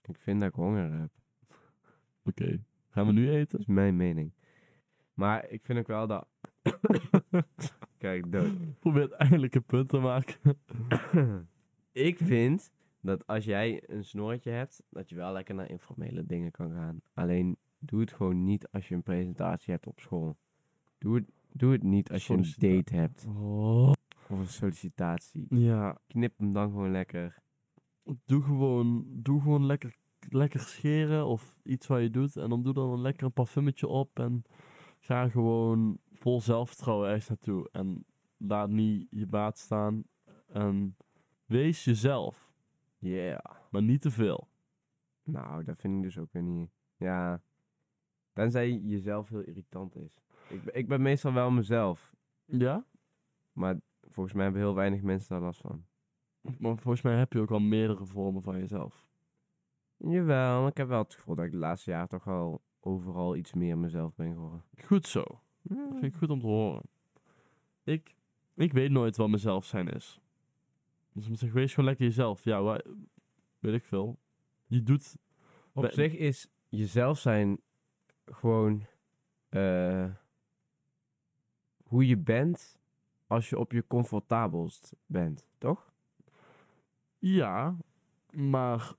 Ik 0.02 0.18
vind 0.18 0.40
dat 0.40 0.48
ik 0.48 0.55
honger 0.55 0.92
heb. 0.92 1.11
Oké, 2.24 2.64
gaan 2.88 3.07
we 3.07 3.12
nu 3.12 3.31
eten? 3.31 3.50
Dat 3.50 3.61
is 3.61 3.66
mijn 3.66 3.96
mening. 3.96 4.33
Maar 5.14 5.48
ik 5.50 5.64
vind 5.64 5.79
ook 5.79 5.87
wel 5.87 6.07
dat... 6.07 6.26
Kijk, 7.98 8.33
dood. 8.33 8.79
Probeer 8.79 9.12
eindelijk 9.12 9.55
een 9.55 9.64
punt 9.64 9.88
te 9.88 9.98
maken. 9.98 10.59
ik 11.92 12.18
vind 12.18 12.70
dat 13.00 13.26
als 13.26 13.44
jij 13.44 13.83
een 13.87 14.05
snorretje 14.05 14.50
hebt, 14.50 14.83
dat 14.90 15.09
je 15.09 15.16
wel 15.16 15.33
lekker 15.33 15.55
naar 15.55 15.70
informele 15.70 16.26
dingen 16.26 16.50
kan 16.50 16.70
gaan. 16.70 17.00
Alleen 17.14 17.57
doe 17.79 18.00
het 18.00 18.12
gewoon 18.12 18.44
niet 18.44 18.68
als 18.70 18.88
je 18.88 18.94
een 18.94 19.02
presentatie 19.02 19.72
hebt 19.72 19.87
op 19.87 20.00
school. 20.00 20.37
Doe 20.98 21.14
het, 21.14 21.31
doe 21.57 21.73
het 21.73 21.83
niet 21.83 22.11
als 22.12 22.27
je 22.27 22.35
een 22.35 22.55
date 22.59 22.95
hebt 22.95 23.27
Oh. 23.27 23.92
of 24.29 24.38
een 24.38 24.47
sollicitatie. 24.47 25.47
Ja, 25.49 25.99
Knip 26.07 26.38
hem 26.38 26.53
dan 26.53 26.71
gewoon 26.71 26.90
lekker. 26.90 27.38
doe 28.25 28.42
gewoon, 28.42 29.05
doe 29.09 29.40
gewoon 29.40 29.66
lekker, 29.66 29.97
lekker 30.29 30.61
scheren 30.61 31.27
of 31.27 31.59
iets 31.62 31.87
wat 31.87 32.01
je 32.01 32.11
doet. 32.11 32.37
En 32.37 32.49
dan 32.49 32.62
doe 32.62 32.73
dan 32.75 32.90
een 32.90 33.01
lekker 33.01 33.27
een 33.27 33.33
parfummetje 33.33 33.87
op 33.88 34.19
en 34.19 34.42
ga 35.01 35.29
gewoon 35.29 35.99
vol 36.12 36.40
zelfvertrouwen 36.40 37.09
ergens 37.09 37.29
naartoe. 37.29 37.69
En 37.73 38.05
laat 38.37 38.69
niet 38.71 39.07
je 39.11 39.27
baat 39.27 39.59
staan. 39.59 40.05
En 40.47 40.97
wees 41.45 41.85
jezelf, 41.85 42.53
Yeah. 42.99 43.45
maar 43.71 43.83
niet 43.83 44.01
te 44.01 44.11
veel. 44.11 44.49
Nou, 45.25 45.64
dat 45.64 45.79
vind 45.81 45.97
ik 45.97 46.03
dus 46.03 46.19
ook 46.19 46.33
weer 46.33 46.42
niet. 46.42 46.71
Ja. 46.97 47.42
Tenzij 48.33 48.73
jezelf 48.73 49.29
heel 49.29 49.40
irritant 49.40 49.97
is. 49.97 50.25
Ik, 50.48 50.64
ben- 50.64 50.74
ik 50.74 50.88
ben 50.88 51.02
meestal 51.02 51.32
wel 51.32 51.50
mezelf. 51.50 52.14
Ja? 52.44 52.85
Maar 53.52 53.80
volgens 54.02 54.35
mij 54.35 54.44
hebben 54.44 54.62
heel 54.62 54.74
weinig 54.74 55.02
mensen 55.02 55.28
daar 55.28 55.40
last 55.44 55.61
van. 55.61 55.85
Maar 56.40 56.76
volgens 56.76 57.02
mij 57.02 57.16
heb 57.16 57.32
je 57.32 57.40
ook 57.40 57.50
al 57.50 57.61
meerdere 57.61 58.06
vormen 58.06 58.42
van 58.42 58.59
jezelf. 58.59 59.06
Jawel, 59.96 60.66
ik 60.66 60.76
heb 60.76 60.88
wel 60.88 61.02
het 61.02 61.14
gevoel 61.14 61.35
dat 61.35 61.44
ik 61.44 61.50
de 61.50 61.56
laatste 61.56 61.90
jaren 61.90 62.09
toch 62.09 62.24
wel 62.24 62.62
overal 62.80 63.37
iets 63.37 63.52
meer 63.52 63.78
mezelf 63.78 64.14
ben 64.14 64.32
geworden. 64.32 64.64
Goed 64.85 65.06
zo. 65.06 65.24
Dat 65.62 65.88
vind 65.90 66.04
ik 66.04 66.14
goed 66.14 66.30
om 66.30 66.40
te 66.40 66.46
horen. 66.46 66.82
Ik, 67.85 68.14
ik 68.54 68.72
weet 68.72 68.90
nooit 68.90 69.16
wat 69.16 69.28
mezelf 69.28 69.64
zijn 69.64 69.88
is. 69.88 70.20
Dus 71.12 71.28
ik 71.28 71.37
zeg, 71.37 71.52
wees 71.52 71.70
gewoon 71.70 71.88
lekker 71.88 72.06
jezelf. 72.06 72.44
Ja, 72.44 72.80
weet 73.59 73.74
ik 73.74 73.85
veel. 73.85 74.18
Je 74.66 74.82
doet... 74.82 75.16
Op 75.72 75.90
zich 75.90 76.14
is 76.14 76.48
jezelf 76.68 77.18
zijn 77.18 77.61
gewoon 78.24 78.87
eh, 79.48 80.11
hoe 81.88 82.07
je 82.07 82.16
bent 82.16 82.79
als 83.27 83.49
je 83.49 83.59
op 83.59 83.72
je 83.72 83.87
comfortabelst 83.87 84.94
bent, 85.07 85.49
toch? 85.59 85.92
Ja, 87.18 87.77
maar 88.31 88.94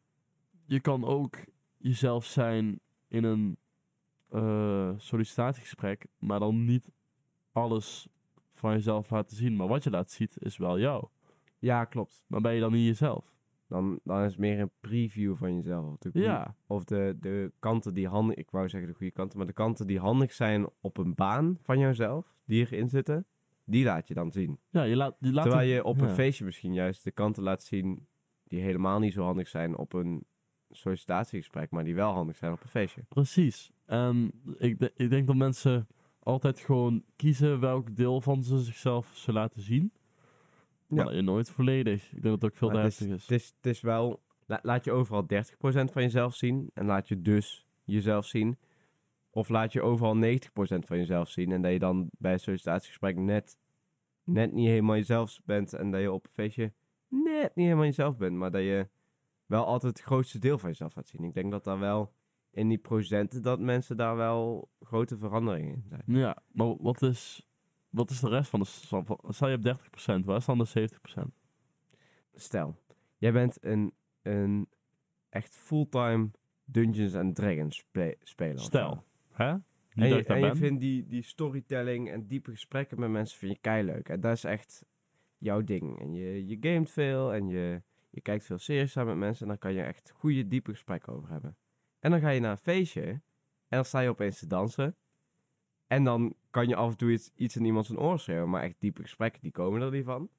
je 0.65 0.80
kan 0.80 1.06
ook 1.06 1.38
jezelf 1.78 2.26
zijn 2.26 2.80
in 3.08 3.23
een 3.23 3.58
eh, 4.30 4.91
sollicitatiegesprek, 4.97 6.06
maar 6.17 6.39
dan 6.39 6.65
niet 6.65 6.91
alles 7.52 8.08
van 8.54 8.71
jezelf 8.71 9.10
laten 9.10 9.36
zien. 9.38 9.56
Maar 9.56 9.67
wat 9.67 9.84
je 9.84 9.89
laat 9.89 10.12
zien 10.12 10.30
is 10.34 10.58
wel 10.58 10.80
jou. 10.80 11.08
Ja, 11.60 11.86
klopt. 11.86 12.23
Maar 12.28 12.41
ben 12.41 12.54
je 12.54 12.60
dan 12.60 12.71
niet 12.71 12.86
jezelf? 12.86 13.37
Dan, 13.67 13.99
dan 14.03 14.23
is 14.23 14.32
het 14.32 14.39
meer 14.39 14.60
een 14.60 14.71
preview 14.80 15.36
van 15.36 15.56
jezelf. 15.56 15.86
Of 15.86 15.97
de, 15.97 16.10
goeie- 16.12 16.25
Ja, 16.27 16.56
of 16.67 16.84
de, 16.84 17.17
de 17.19 17.51
kanten 17.60 17.93
die 17.93 18.08
handig... 18.08 18.36
Ik 18.36 18.51
wou 18.51 18.69
zeggen 18.69 18.89
de 18.89 18.95
goede 18.95 19.12
kanten, 19.13 19.38
maar 19.38 19.47
de 19.47 19.53
kanten 19.53 19.88
die 19.88 19.99
handig 19.99 20.34
zijn 20.34 20.67
op 20.82 20.97
een 20.97 21.15
baan 21.15 21.58
van 21.62 21.80
jouzelf, 21.80 22.36
die 22.45 22.65
erin 22.65 22.89
zitten, 22.89 23.25
die 23.65 23.84
laat 23.86 24.08
je 24.08 24.13
dan 24.13 24.32
zien. 24.32 24.60
ja 24.69 24.84
je 24.84 24.95
laat, 24.95 25.15
je 25.19 25.32
laat 25.34 25.45
Terwijl 25.45 25.69
je 25.69 25.84
op 25.84 26.01
een 26.01 26.08
ja. 26.08 26.13
feestje 26.13 26.45
misschien 26.45 26.73
juist 26.73 27.03
de 27.03 27.12
kanten 27.12 27.43
laat 27.43 27.63
zien 27.63 28.08
die 28.43 28.62
helemaal 28.62 28.99
niet 28.99 29.13
zo 29.13 29.23
handig 29.23 29.47
zijn 29.47 29.77
op 29.77 29.93
een 29.93 30.23
sollicitatiegesprek, 30.69 31.71
maar 31.71 31.84
die 31.84 31.95
wel 31.95 32.12
handig 32.13 32.38
zijn 32.38 32.51
op 32.51 32.63
een 32.63 32.69
feestje. 32.69 33.01
Precies. 33.10 33.71
En 33.86 34.32
ik, 34.58 34.80
de- 34.80 34.91
ik 34.95 35.10
denk 35.10 35.27
dat 35.27 35.36
mensen 35.36 35.88
altijd 36.19 36.60
gewoon 36.60 37.03
kiezen 37.15 37.60
welk 37.60 37.95
deel 37.95 38.21
van 38.21 38.43
ze 38.43 38.60
zichzelf 38.60 39.12
ze 39.15 39.34
laten 39.34 39.62
zien. 39.62 39.91
Maar 40.88 41.13
Ja. 41.15 41.21
nooit 41.21 41.50
volledig. 41.52 42.04
Ik 42.06 42.12
denk 42.12 42.23
dat 42.23 42.32
het 42.34 42.43
ook 42.52 42.58
veel 42.58 42.71
heftig 42.71 43.08
is, 43.08 43.13
is. 43.13 43.21
het, 43.21 43.32
is, 43.32 43.54
het 43.56 43.65
is 43.65 43.82
wel, 43.82 44.21
la- 44.45 44.60
laat 44.63 44.84
je 44.84 44.91
overal 44.91 45.23
30% 45.23 45.91
van 45.91 46.02
jezelf 46.02 46.36
zien 46.36 46.69
en 46.73 46.86
laat 46.86 47.08
je 47.08 47.21
dus 47.21 47.65
jezelf 47.84 48.26
zien. 48.26 48.58
Of 49.30 49.50
laat 49.50 49.73
je 49.73 49.82
overal 49.82 50.15
90% 50.15 50.86
van 50.86 50.97
jezelf 50.97 51.30
zien 51.30 51.52
en 51.52 51.62
dat 51.62 51.71
je 51.71 51.80
dan 51.80 52.10
bij 52.17 52.34
een 52.34 52.39
sollicitatiegesprek 52.39 53.15
net, 53.17 53.58
net 54.23 54.52
niet 54.54 54.67
helemaal 54.67 54.95
jezelf 54.95 55.39
bent 55.45 55.73
en 55.73 55.91
dat 55.91 56.02
je 56.02 56.12
op 56.12 56.26
een 56.26 56.32
feestje 56.32 56.73
net 57.08 57.56
niet 57.56 57.65
helemaal 57.65 57.86
jezelf 57.86 58.17
bent, 58.17 58.36
maar 58.36 58.52
dat 58.52 58.62
je 58.62 58.88
wel 59.45 59.65
altijd 59.65 59.97
het 59.97 60.06
grootste 60.08 60.39
deel 60.39 60.58
van 60.58 60.69
jezelf 60.69 60.95
laat 60.95 61.08
zien. 61.08 61.23
Ik 61.23 61.34
denk 61.34 61.52
dat 61.52 61.63
daar 61.63 61.80
wel 61.80 62.13
in 62.52 62.67
die 62.67 62.78
procenten 62.78 63.41
dat 63.41 63.60
mensen 63.60 63.97
daar 63.97 64.15
wel 64.15 64.69
grote 64.80 65.17
veranderingen 65.17 65.73
in 65.73 65.84
zijn. 65.89 66.04
Ja, 66.06 66.38
maar 66.52 66.76
wat 66.78 67.02
is, 67.02 67.47
wat 67.97 68.10
is 68.10 68.19
de 68.19 68.29
rest 68.29 68.49
van 68.49 68.60
de... 68.60 68.65
Stel 69.29 69.49
je 69.49 69.57
hebt 69.57 70.21
30%, 70.21 70.25
waar 70.25 70.38
is 70.38 70.45
dan 70.45 70.57
de 70.57 70.89
70%? 70.89 71.23
stel, 72.33 72.75
jij 73.17 73.31
bent 73.31 73.57
een, 73.62 73.93
een 74.21 74.67
echt 75.29 75.55
fulltime 75.55 76.31
Dungeons 76.65 77.15
and 77.15 77.36
Dragons 77.36 77.77
spe- 77.77 78.17
speler. 78.23 78.60
Stel. 78.60 79.03
Hè? 79.31 79.53
Niet 79.53 79.63
En 79.93 80.07
je, 80.07 80.23
daar 80.23 80.38
en 80.38 80.45
je 80.45 80.55
vindt 80.55 80.81
die, 80.81 81.07
die 81.07 81.23
storytelling 81.23 82.12
en 82.12 82.27
diepe 82.27 82.51
gesprekken 82.51 82.99
met 82.99 83.10
mensen 83.10 83.38
vind 83.39 83.53
je 83.53 83.60
keileuk. 83.60 84.10
En 84.10 84.19
dat 84.19 84.36
is 84.36 84.43
echt 84.43 84.86
jouw 85.38 85.62
ding. 85.62 85.99
En 85.99 86.13
je, 86.13 86.47
je 86.47 86.57
gamet 86.60 86.91
veel 86.91 87.33
en 87.33 87.47
je, 87.47 87.81
je 88.10 88.21
kijkt 88.21 88.45
veel 88.45 88.57
series 88.57 88.91
samen 88.91 89.17
met 89.17 89.27
mensen. 89.27 89.41
En 89.41 89.47
dan 89.47 89.57
kan 89.57 89.73
je 89.73 89.81
echt 89.81 90.12
goede, 90.15 90.47
diepe 90.47 90.71
gesprekken 90.71 91.13
over 91.13 91.29
hebben. 91.29 91.57
En 91.99 92.12
dan 92.12 92.19
ga 92.19 92.29
je 92.29 92.39
naar 92.39 92.51
een 92.51 92.57
feestje 92.57 93.01
en 93.01 93.21
dan 93.67 93.86
sta 93.86 93.99
je 93.99 94.10
opeens 94.10 94.39
te 94.39 94.47
dansen. 94.47 94.95
En 95.88 96.03
dan 96.03 96.36
kan 96.58 96.67
je 96.67 96.76
af 96.76 96.91
en 96.91 96.98
toe 96.98 97.12
iets, 97.12 97.32
iets 97.36 97.56
in 97.56 97.65
iemand 97.65 97.86
zijn 97.86 98.00
oor 98.00 98.20
schreeuwen. 98.20 98.50
Maar 98.50 98.62
echt 98.63 98.76
diepe 98.80 99.02
gesprekken, 99.02 99.41
die 99.41 99.52
komen 99.52 99.82
er 99.82 99.91
niet 99.91 100.06
van. 100.06 100.30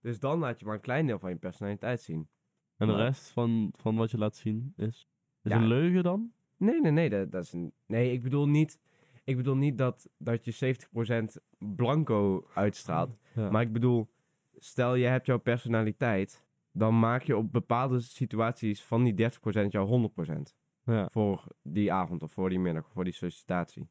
Dus 0.00 0.18
dan 0.18 0.38
laat 0.38 0.60
je 0.60 0.66
maar 0.66 0.74
een 0.74 0.80
klein 0.80 1.06
deel 1.06 1.18
van 1.18 1.30
je 1.30 1.36
personaliteit 1.36 2.00
zien. 2.00 2.28
En 2.76 2.86
de 2.86 2.96
rest 2.96 3.28
van, 3.28 3.72
van 3.76 3.96
wat 3.96 4.10
je 4.10 4.18
laat 4.18 4.36
zien 4.36 4.72
is... 4.76 4.86
Is 5.42 5.52
Ja. 5.52 5.56
een 5.56 5.66
leugen 5.66 6.02
dan? 6.02 6.32
Nee, 6.56 6.80
nee, 6.80 6.92
nee. 6.92 7.10
Dat, 7.10 7.32
dat 7.32 7.44
is 7.44 7.52
een, 7.52 7.72
nee, 7.86 8.12
ik 8.12 8.22
bedoel 8.22 8.48
niet, 8.48 8.80
ik 9.24 9.36
bedoel 9.36 9.56
niet 9.56 9.78
dat, 9.78 10.08
dat 10.18 10.44
je 10.44 10.76
70% 11.38 11.42
blanco 11.58 12.46
uitstraalt. 12.54 13.16
Ja. 13.34 13.50
Maar 13.50 13.62
ik 13.62 13.72
bedoel, 13.72 14.08
stel 14.56 14.94
je 14.94 15.06
hebt 15.06 15.26
jouw 15.26 15.38
personaliteit, 15.38 16.46
dan 16.70 16.98
maak 16.98 17.22
je 17.22 17.36
op 17.36 17.52
bepaalde 17.52 18.00
situaties 18.00 18.84
van 18.84 19.04
die 19.04 19.30
30% 19.30 19.66
jouw 19.68 20.10
100% 20.18 20.32
ja. 20.84 21.08
voor 21.08 21.44
die 21.62 21.92
avond 21.92 22.22
of 22.22 22.32
voor 22.32 22.48
die 22.48 22.58
middag 22.60 22.86
of 22.86 22.92
voor 22.92 23.04
die 23.04 23.12
sollicitatie. 23.12 23.88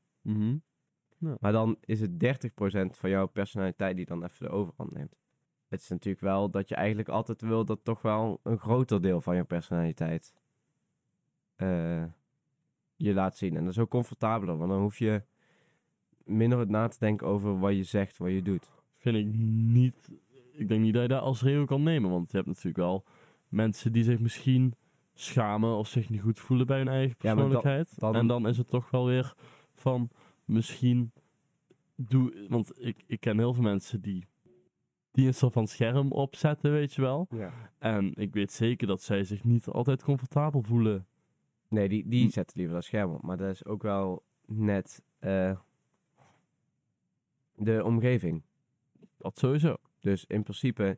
Maar 1.40 1.52
dan 1.52 1.78
is 1.86 2.00
het 2.02 2.12
30% 2.12 2.98
van 2.98 3.10
jouw 3.10 3.28
personaliteit 3.28 3.96
die 3.96 4.06
dan 4.06 4.24
even 4.24 4.46
de 4.46 4.52
overhand 4.52 4.94
neemt. 4.94 5.20
Het 5.68 5.82
is 5.82 5.88
natuurlijk 5.90 6.24
wel 6.24 6.50
dat 6.50 6.70
je 6.70 6.76
eigenlijk 6.76 7.10
altijd 7.10 7.42
wil 7.42 7.66
dat 7.66 7.80
toch 7.84 8.02
wel 8.02 8.40
een 8.44 8.58
groter 8.60 9.02
deel 9.02 9.22
van 9.22 9.36
je 9.36 9.44
personaliteit 9.44 10.36
eh, 11.56 12.04
je 12.96 13.14
laat 13.14 13.38
zien. 13.38 13.56
En 13.58 13.64
dat 13.64 13.72
is 13.74 13.80
ook 13.80 13.90
comfortabeler, 13.90 14.58
want 14.58 14.70
dan 14.70 14.82
hoef 14.82 14.98
je 14.98 15.22
minder 16.24 16.70
na 16.70 16.88
te 16.88 17.00
denken 17.00 17.28
over 17.28 17.60
wat 17.60 17.76
je 17.76 17.84
zegt, 17.84 18.18
wat 18.18 18.32
je 18.32 18.42
doet. 18.42 18.72
Vind 18.98 19.16
ik 19.16 19.26
niet... 19.74 20.10
Ik 20.52 20.68
denk 20.68 20.82
niet 20.82 20.94
dat 20.94 21.02
je 21.02 21.08
dat 21.08 21.22
als 21.22 21.42
regel 21.42 21.66
kan 21.66 21.84
nemen. 21.84 22.10
Want 22.10 22.30
je 22.32 22.36
hebt 22.38 22.48
natuurlijk 22.50 22.78
wel 22.78 23.04
mensen 23.50 23.92
die 23.92 24.04
zich 24.04 24.20
misschien 24.20 24.74
schamen 25.14 25.76
of 25.78 25.88
zich 25.88 26.10
niet 26.10 26.22
goed 26.22 26.40
voelen 26.40 26.68
bij 26.68 26.78
hun 26.78 26.88
eigen 26.88 27.16
Ja, 27.20 27.34
maar 27.34 27.44
dan- 27.44 27.52
persoonlijkheid. 27.52 28.00
dan- 28.00 28.16
En 28.16 28.28
dan 28.28 28.48
is 28.48 28.58
het 28.58 28.70
toch 28.70 28.90
wel 28.90 29.06
weer 29.06 29.34
van 29.76 30.10
misschien 30.46 31.12
doe. 31.96 32.46
Want 32.50 32.72
ik, 32.86 33.04
ik 33.08 33.20
ken 33.20 33.38
heel 33.38 33.54
veel 33.54 33.64
mensen 33.64 34.02
die, 34.02 34.26
die 35.12 35.28
een 35.28 35.34
soort 35.34 35.54
van 35.54 35.68
scherm 35.68 36.12
opzetten, 36.12 36.72
weet 36.72 36.94
je 36.94 37.02
wel. 37.02 37.28
Ja. 37.30 37.54
En 37.78 38.14
ik 38.16 38.34
weet 38.34 38.52
zeker 38.52 38.88
dat 38.88 39.02
zij 39.02 39.24
zich 39.24 39.44
niet 39.44 39.66
altijd 39.68 40.04
comfortabel 40.04 40.64
voelen. 40.64 41.06
Nee, 41.68 41.90
die, 41.90 42.08
die 42.08 42.26
Hm. 42.26 42.30
zetten 42.32 42.58
liever 42.58 42.76
dat 42.76 42.84
scherm 42.84 43.12
op. 43.14 43.22
Maar 43.22 43.38
dat 43.38 43.50
is 43.50 43.66
ook 43.66 43.82
wel 43.84 44.24
net 44.46 45.04
eh, 45.20 45.58
de 47.56 47.84
omgeving. 47.84 48.44
Dat 49.18 49.38
sowieso. 49.38 49.76
Dus 50.00 50.26
in 50.26 50.44
principe, 50.44 50.98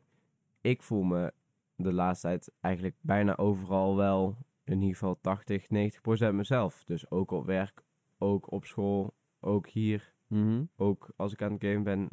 ik 0.60 0.82
voel 0.82 1.02
me 1.02 1.32
de 1.76 1.92
laatste 1.92 2.26
tijd 2.26 2.52
eigenlijk 2.60 2.94
bijna 3.00 3.36
overal 3.36 3.96
wel 3.96 4.36
in 4.64 4.80
ieder 4.80 4.96
geval 4.96 5.18
80, 5.20 5.70
90 5.70 6.00
procent 6.00 6.34
mezelf. 6.34 6.84
Dus 6.84 7.10
ook 7.10 7.30
op 7.30 7.46
werk, 7.46 7.82
ook 8.18 8.50
op 8.52 8.64
school, 8.64 9.14
ook 9.44 9.68
hier, 9.68 10.12
Mhm. 10.26 10.64
ook 10.76 11.08
als 11.16 11.32
ik 11.32 11.42
aan 11.42 11.52
het 11.52 11.64
game 11.64 11.82
ben, 11.82 12.08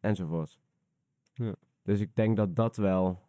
enzovoort. 0.00 0.58
Ja. 1.34 1.54
Dus 1.82 2.00
ik 2.00 2.14
denk 2.14 2.36
dat 2.36 2.56
dat 2.56 2.76
wel 2.76 3.20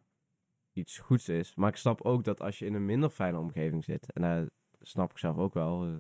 iets 0.74 0.98
goeds 1.00 1.30
is. 1.30 1.56
Maar 1.56 1.70
ik 1.70 1.76
snap 1.76 2.02
ook 2.02 2.24
dat 2.24 2.42
als 2.42 2.60
je 2.60 2.66
in 2.66 2.74
een 2.74 2.86
minder 2.86 3.10
fijne 3.10 3.38
omgeving 3.40 3.84
zit, 3.84 4.14
en 4.14 4.22
dat 4.22 4.50
snap 4.82 5.12
ik 5.12 5.18
zelf 5.18 5.38
ook 5.38 5.54
wel, 5.54 5.86
eh, 5.86 5.94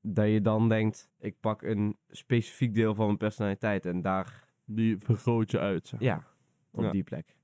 dat 0.00 0.26
je 0.28 0.40
dan 0.40 0.68
denkt, 0.68 1.10
ik 1.18 1.40
pak 1.40 1.62
een 1.62 1.96
specifiek 2.10 2.74
deel 2.74 2.94
van 2.94 3.06
mijn 3.06 3.18
personaliteit 3.18 3.86
en 3.86 4.02
daar, 4.02 4.44
Die 4.64 4.98
vergroot 4.98 5.50
je 5.50 5.58
uit. 5.58 5.86
Zeg. 5.86 6.00
ja, 6.00 6.24
op 6.70 6.82
Ja. 6.82 6.90
die 6.90 7.02
plek. 7.04 7.36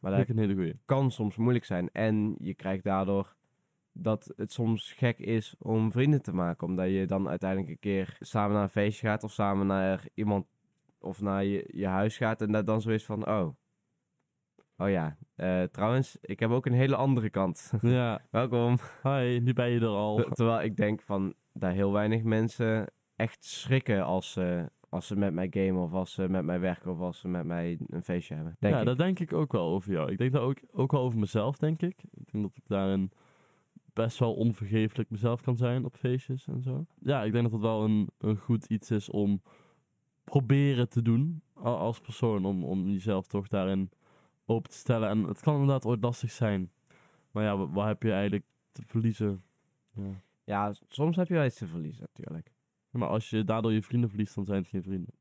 Maar 0.00 0.10
Dat 0.10 0.18
dat 0.20 0.26
vind 0.26 0.28
ik 0.28 0.44
een 0.44 0.50
hele 0.50 0.54
goeie. 0.54 0.80
kan 0.84 1.10
soms 1.10 1.36
moeilijk 1.36 1.64
zijn. 1.64 1.90
En 1.92 2.36
je 2.38 2.54
krijgt 2.54 2.84
daardoor 2.84 3.34
dat 3.98 4.32
het 4.36 4.52
soms 4.52 4.92
gek 4.92 5.18
is 5.18 5.54
om 5.58 5.92
vrienden 5.92 6.22
te 6.22 6.32
maken. 6.34 6.66
Omdat 6.66 6.90
je 6.90 7.06
dan 7.06 7.28
uiteindelijk 7.28 7.70
een 7.70 7.78
keer 7.78 8.16
samen 8.20 8.52
naar 8.54 8.62
een 8.62 8.68
feestje 8.68 9.06
gaat 9.06 9.24
of 9.24 9.32
samen 9.32 9.66
naar 9.66 10.04
iemand 10.14 10.46
of 11.00 11.20
naar 11.20 11.44
je, 11.44 11.68
je 11.72 11.86
huis 11.86 12.16
gaat. 12.16 12.40
En 12.42 12.52
dat 12.52 12.66
dan 12.66 12.80
zo 12.80 12.90
is 12.90 13.04
van, 13.04 13.26
oh, 13.28 13.48
oh 14.76 14.90
ja, 14.90 15.16
eh, 15.34 15.62
trouwens, 15.62 16.18
ik 16.20 16.40
heb 16.40 16.50
ook 16.50 16.66
een 16.66 16.72
hele 16.72 16.96
andere 16.96 17.30
kant. 17.30 17.72
Ja, 17.80 18.20
Welkom. 18.30 18.78
hi, 19.02 19.38
nu 19.38 19.52
ben 19.52 19.68
je 19.70 19.80
er 19.80 19.86
al. 19.86 20.16
Ter- 20.16 20.32
Terwijl 20.32 20.62
ik 20.62 20.76
denk 20.76 21.02
van, 21.02 21.34
dat 21.52 21.72
heel 21.72 21.92
weinig 21.92 22.22
mensen 22.22 22.86
echt 23.16 23.44
schrikken 23.44 24.04
als 24.04 24.32
ze, 24.32 24.70
als 24.88 25.06
ze 25.06 25.16
met 25.16 25.32
mij 25.32 25.46
gamen 25.50 25.82
of 25.82 25.92
als 25.92 26.12
ze 26.12 26.28
met 26.28 26.44
mij 26.44 26.60
werken 26.60 26.90
of 26.90 27.00
als 27.00 27.18
ze 27.20 27.28
met 27.28 27.44
mij 27.44 27.78
een 27.86 28.02
feestje 28.02 28.34
hebben. 28.34 28.56
Denk 28.58 28.74
ja, 28.74 28.80
ik. 28.80 28.86
dat 28.86 28.98
denk 28.98 29.18
ik 29.18 29.32
ook 29.32 29.52
wel 29.52 29.66
over 29.68 29.92
jou. 29.92 30.10
Ik 30.12 30.18
denk 30.18 30.32
dat 30.32 30.42
ook, 30.42 30.58
ook 30.72 30.92
wel 30.92 31.00
over 31.00 31.18
mezelf, 31.18 31.56
denk 31.56 31.82
ik. 31.82 32.02
Ik 32.10 32.32
denk 32.32 32.44
dat 32.44 32.56
ik 32.56 32.66
daarin 32.66 33.10
best 33.96 34.18
wel 34.18 34.34
onvergeeflijk 34.34 35.10
mezelf 35.10 35.40
kan 35.40 35.56
zijn 35.56 35.84
op 35.84 35.96
feestjes 35.96 36.46
en 36.46 36.62
zo. 36.62 36.86
Ja, 36.98 37.22
ik 37.22 37.32
denk 37.32 37.42
dat 37.44 37.52
het 37.52 37.60
wel 37.60 37.84
een, 37.84 38.08
een 38.18 38.36
goed 38.36 38.66
iets 38.66 38.90
is 38.90 39.10
om 39.10 39.42
proberen 40.24 40.88
te 40.88 41.02
doen 41.02 41.42
als 41.54 42.00
persoon. 42.00 42.44
Om, 42.44 42.64
om 42.64 42.88
jezelf 42.88 43.26
toch 43.26 43.48
daarin 43.48 43.90
open 44.44 44.70
te 44.70 44.76
stellen. 44.76 45.08
En 45.08 45.22
het 45.22 45.40
kan 45.40 45.54
inderdaad 45.54 45.84
ooit 45.84 46.02
lastig 46.02 46.30
zijn. 46.30 46.70
Maar 47.30 47.44
ja, 47.44 47.56
wa- 47.56 47.68
wat 47.68 47.86
heb 47.86 48.02
je 48.02 48.12
eigenlijk 48.12 48.44
te 48.72 48.82
verliezen? 48.86 49.42
Ja. 49.94 50.22
Ja, 50.44 50.72
soms 50.88 51.16
heb 51.16 51.28
je 51.28 51.34
wel 51.34 51.44
iets 51.44 51.56
te 51.58 51.66
verliezen 51.66 52.06
natuurlijk. 52.14 52.52
Maar 52.90 53.08
als 53.08 53.30
je 53.30 53.44
daardoor 53.44 53.72
je 53.72 53.82
vrienden 53.82 54.08
verliest, 54.08 54.34
dan 54.34 54.44
zijn 54.44 54.58
het 54.58 54.68
geen 54.68 54.82
vrienden. 54.82 55.14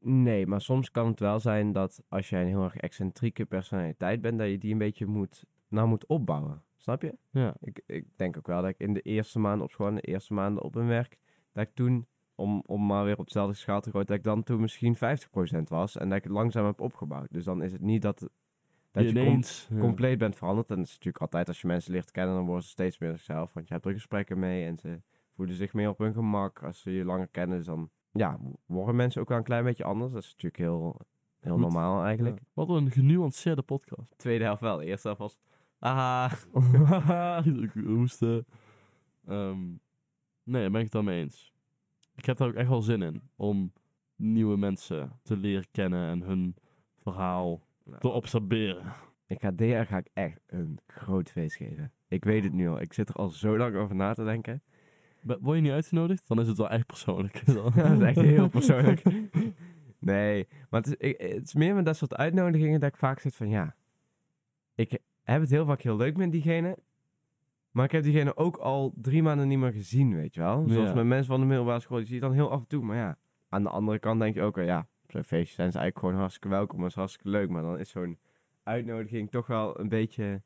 Nee, 0.00 0.46
maar 0.46 0.60
soms 0.60 0.90
kan 0.90 1.06
het 1.06 1.20
wel 1.20 1.40
zijn 1.40 1.72
dat 1.72 2.02
als 2.08 2.28
jij 2.28 2.40
een 2.40 2.48
heel 2.48 2.64
erg 2.64 2.76
excentrieke 2.76 3.44
personaliteit 3.44 4.20
bent, 4.20 4.38
dat 4.38 4.48
je 4.48 4.58
die 4.58 4.72
een 4.72 4.78
beetje 4.78 5.06
moet, 5.06 5.44
nou 5.74 5.88
moet 5.88 6.06
opbouwen. 6.06 6.62
Snap 6.76 7.02
je? 7.02 7.16
Ja, 7.30 7.54
Ik, 7.60 7.82
ik 7.86 8.06
denk 8.16 8.36
ook 8.36 8.46
wel 8.46 8.60
dat 8.60 8.70
ik 8.70 8.78
in 8.78 8.92
de 8.92 9.00
eerste 9.00 9.38
maanden 9.38 9.64
op 9.64 9.72
school 9.72 9.94
de 9.94 10.00
eerste 10.00 10.34
maanden 10.34 10.62
op 10.62 10.74
mijn 10.74 10.86
werk, 10.86 11.18
dat 11.52 11.66
ik 11.66 11.74
toen, 11.74 12.06
om, 12.34 12.62
om 12.66 12.86
maar 12.86 13.04
weer 13.04 13.18
op 13.18 13.24
hetzelfde 13.24 13.54
schaal 13.54 13.80
te 13.80 13.90
gooien, 13.90 14.06
dat 14.06 14.16
ik 14.16 14.24
dan 14.24 14.42
toen 14.42 14.60
misschien 14.60 14.96
50% 14.96 14.98
was 15.68 15.96
en 15.96 16.08
dat 16.08 16.18
ik 16.18 16.24
het 16.24 16.32
langzaam 16.32 16.66
heb 16.66 16.80
opgebouwd. 16.80 17.32
Dus 17.32 17.44
dan 17.44 17.62
is 17.62 17.72
het 17.72 17.80
niet 17.80 18.02
dat, 18.02 18.28
dat 18.90 19.02
je, 19.02 19.08
ineens, 19.08 19.68
ja. 19.70 19.78
compleet 19.78 20.18
bent 20.18 20.36
veranderd. 20.36 20.70
En 20.70 20.76
dat 20.76 20.84
is 20.84 20.90
natuurlijk 20.90 21.22
altijd 21.22 21.48
als 21.48 21.60
je 21.60 21.66
mensen 21.66 21.92
leert 21.92 22.10
kennen, 22.10 22.34
dan 22.34 22.44
worden 22.46 22.64
ze 22.64 22.70
steeds 22.70 22.98
meer 22.98 23.10
zichzelf. 23.10 23.52
Want 23.52 23.68
je 23.68 23.74
hebt 23.74 23.86
er 23.86 23.92
gesprekken 23.92 24.38
mee 24.38 24.66
en 24.66 24.78
ze 24.78 25.00
voelen 25.34 25.54
zich 25.54 25.72
meer 25.72 25.88
op 25.88 25.98
hun 25.98 26.12
gemak. 26.12 26.62
Als 26.62 26.80
ze 26.80 26.90
je 26.90 27.04
langer 27.04 27.28
kennen, 27.28 27.56
dus 27.56 27.66
dan 27.66 27.90
ja, 28.12 28.38
worden 28.66 28.96
mensen 28.96 29.20
ook 29.20 29.28
wel 29.28 29.38
een 29.38 29.44
klein 29.44 29.64
beetje 29.64 29.84
anders. 29.84 30.12
Dat 30.12 30.22
is 30.22 30.28
natuurlijk 30.28 30.56
heel, 30.56 31.00
heel 31.40 31.52
Goed. 31.52 31.60
normaal 31.60 32.04
eigenlijk. 32.04 32.38
Ja. 32.38 32.44
Wat 32.52 32.68
een 32.68 32.90
genuanceerde 32.90 33.62
podcast. 33.62 34.18
Tweede 34.18 34.44
helft 34.44 34.60
wel. 34.60 34.76
De 34.76 34.84
eerste 34.84 35.06
helft 35.06 35.22
was, 35.22 35.38
Ik 37.62 37.70
hoesten. 37.84 38.46
Ehm, 39.26 39.60
nee, 40.42 40.62
daar 40.62 40.70
ben 40.70 40.76
ik 40.80 40.82
het 40.84 40.92
dan 40.92 41.04
mee 41.04 41.20
eens. 41.22 41.52
Ik 42.14 42.24
heb 42.24 42.36
daar 42.36 42.48
ook 42.48 42.54
echt 42.54 42.68
wel 42.68 42.82
zin 42.82 43.02
in 43.02 43.22
om 43.36 43.72
nieuwe 44.16 44.56
mensen 44.56 45.18
te 45.22 45.36
leren 45.36 45.66
kennen 45.70 46.08
en 46.08 46.20
hun 46.22 46.56
verhaal 46.96 47.60
Nou. 47.84 48.00
te 48.00 48.08
observeren. 48.08 48.92
Ik 49.26 49.40
ga 49.40 49.50
dit 49.50 49.68
jaar 49.68 49.86
ga 49.86 49.96
ik 49.98 50.08
echt 50.12 50.40
een 50.46 50.78
groot 50.86 51.30
feest 51.30 51.56
geven. 51.56 51.92
Ik 52.08 52.24
weet 52.24 52.44
het 52.44 52.52
nu 52.52 52.68
al. 52.68 52.80
Ik 52.80 52.92
zit 52.92 53.08
er 53.08 53.14
al 53.14 53.28
zo 53.28 53.56
lang 53.56 53.76
over 53.76 53.94
na 53.94 54.14
te 54.14 54.24
denken. 54.24 54.62
Be- 55.22 55.38
Word 55.40 55.56
je 55.56 55.62
niet 55.62 55.72
uitgenodigd? 55.72 56.28
Dan 56.28 56.40
is 56.40 56.48
het 56.48 56.56
wel 56.56 56.70
echt 56.70 56.86
persoonlijk. 56.86 57.46
dat 57.54 57.74
is 57.76 58.00
echt 58.00 58.20
heel 58.20 58.48
persoonlijk. 58.48 59.02
Nee, 59.98 60.48
maar 60.70 60.80
het 60.82 60.86
is, 60.86 60.94
ik- 61.08 61.20
het 61.20 61.44
is 61.44 61.54
meer 61.54 61.74
met 61.74 61.84
dat 61.84 61.96
soort 61.96 62.14
uitnodigingen 62.16 62.80
dat 62.80 62.88
ik 62.88 62.96
vaak 62.96 63.20
zit 63.20 63.34
van 63.36 63.48
ja. 63.48 63.76
Ik 64.74 64.98
heb 65.32 65.40
het 65.40 65.50
heel 65.50 65.64
vaak 65.66 65.80
heel 65.80 65.96
leuk 65.96 66.16
met 66.16 66.32
diegene. 66.32 66.78
Maar 67.70 67.84
ik 67.84 67.92
heb 67.92 68.02
diegene 68.02 68.36
ook 68.36 68.56
al 68.56 68.92
drie 68.96 69.22
maanden 69.22 69.48
niet 69.48 69.58
meer 69.58 69.72
gezien, 69.72 70.14
weet 70.14 70.34
je 70.34 70.40
wel. 70.40 70.64
Zoals 70.68 70.88
Ja. 70.88 70.94
met 70.94 71.04
mensen 71.06 71.26
van 71.26 71.40
de 71.40 71.46
middelbare 71.46 71.80
school, 71.80 71.96
die 71.98 72.06
zie 72.06 72.14
je 72.14 72.20
dan 72.20 72.32
heel 72.32 72.50
af 72.50 72.60
en 72.60 72.66
toe. 72.66 72.84
Maar 72.84 72.96
ja, 72.96 73.18
aan 73.48 73.62
de 73.62 73.68
andere 73.68 73.98
kant 73.98 74.20
denk 74.20 74.34
je 74.34 74.42
ook 74.42 74.56
wel, 74.56 74.64
ja, 74.64 74.86
zo'n 75.06 75.24
feestje 75.24 75.54
zijn 75.54 75.72
ze 75.72 75.78
eigenlijk 75.78 75.98
gewoon 75.98 76.14
hartstikke 76.14 76.48
welkom. 76.48 76.80
Dat 76.80 76.88
is 76.88 76.94
hartstikke 76.94 77.28
leuk. 77.28 77.48
Maar 77.48 77.62
dan 77.62 77.78
is 77.78 77.90
zo'n 77.90 78.18
uitnodiging 78.62 79.30
toch 79.30 79.46
wel 79.46 79.80
een 79.80 79.88
beetje... 79.88 80.42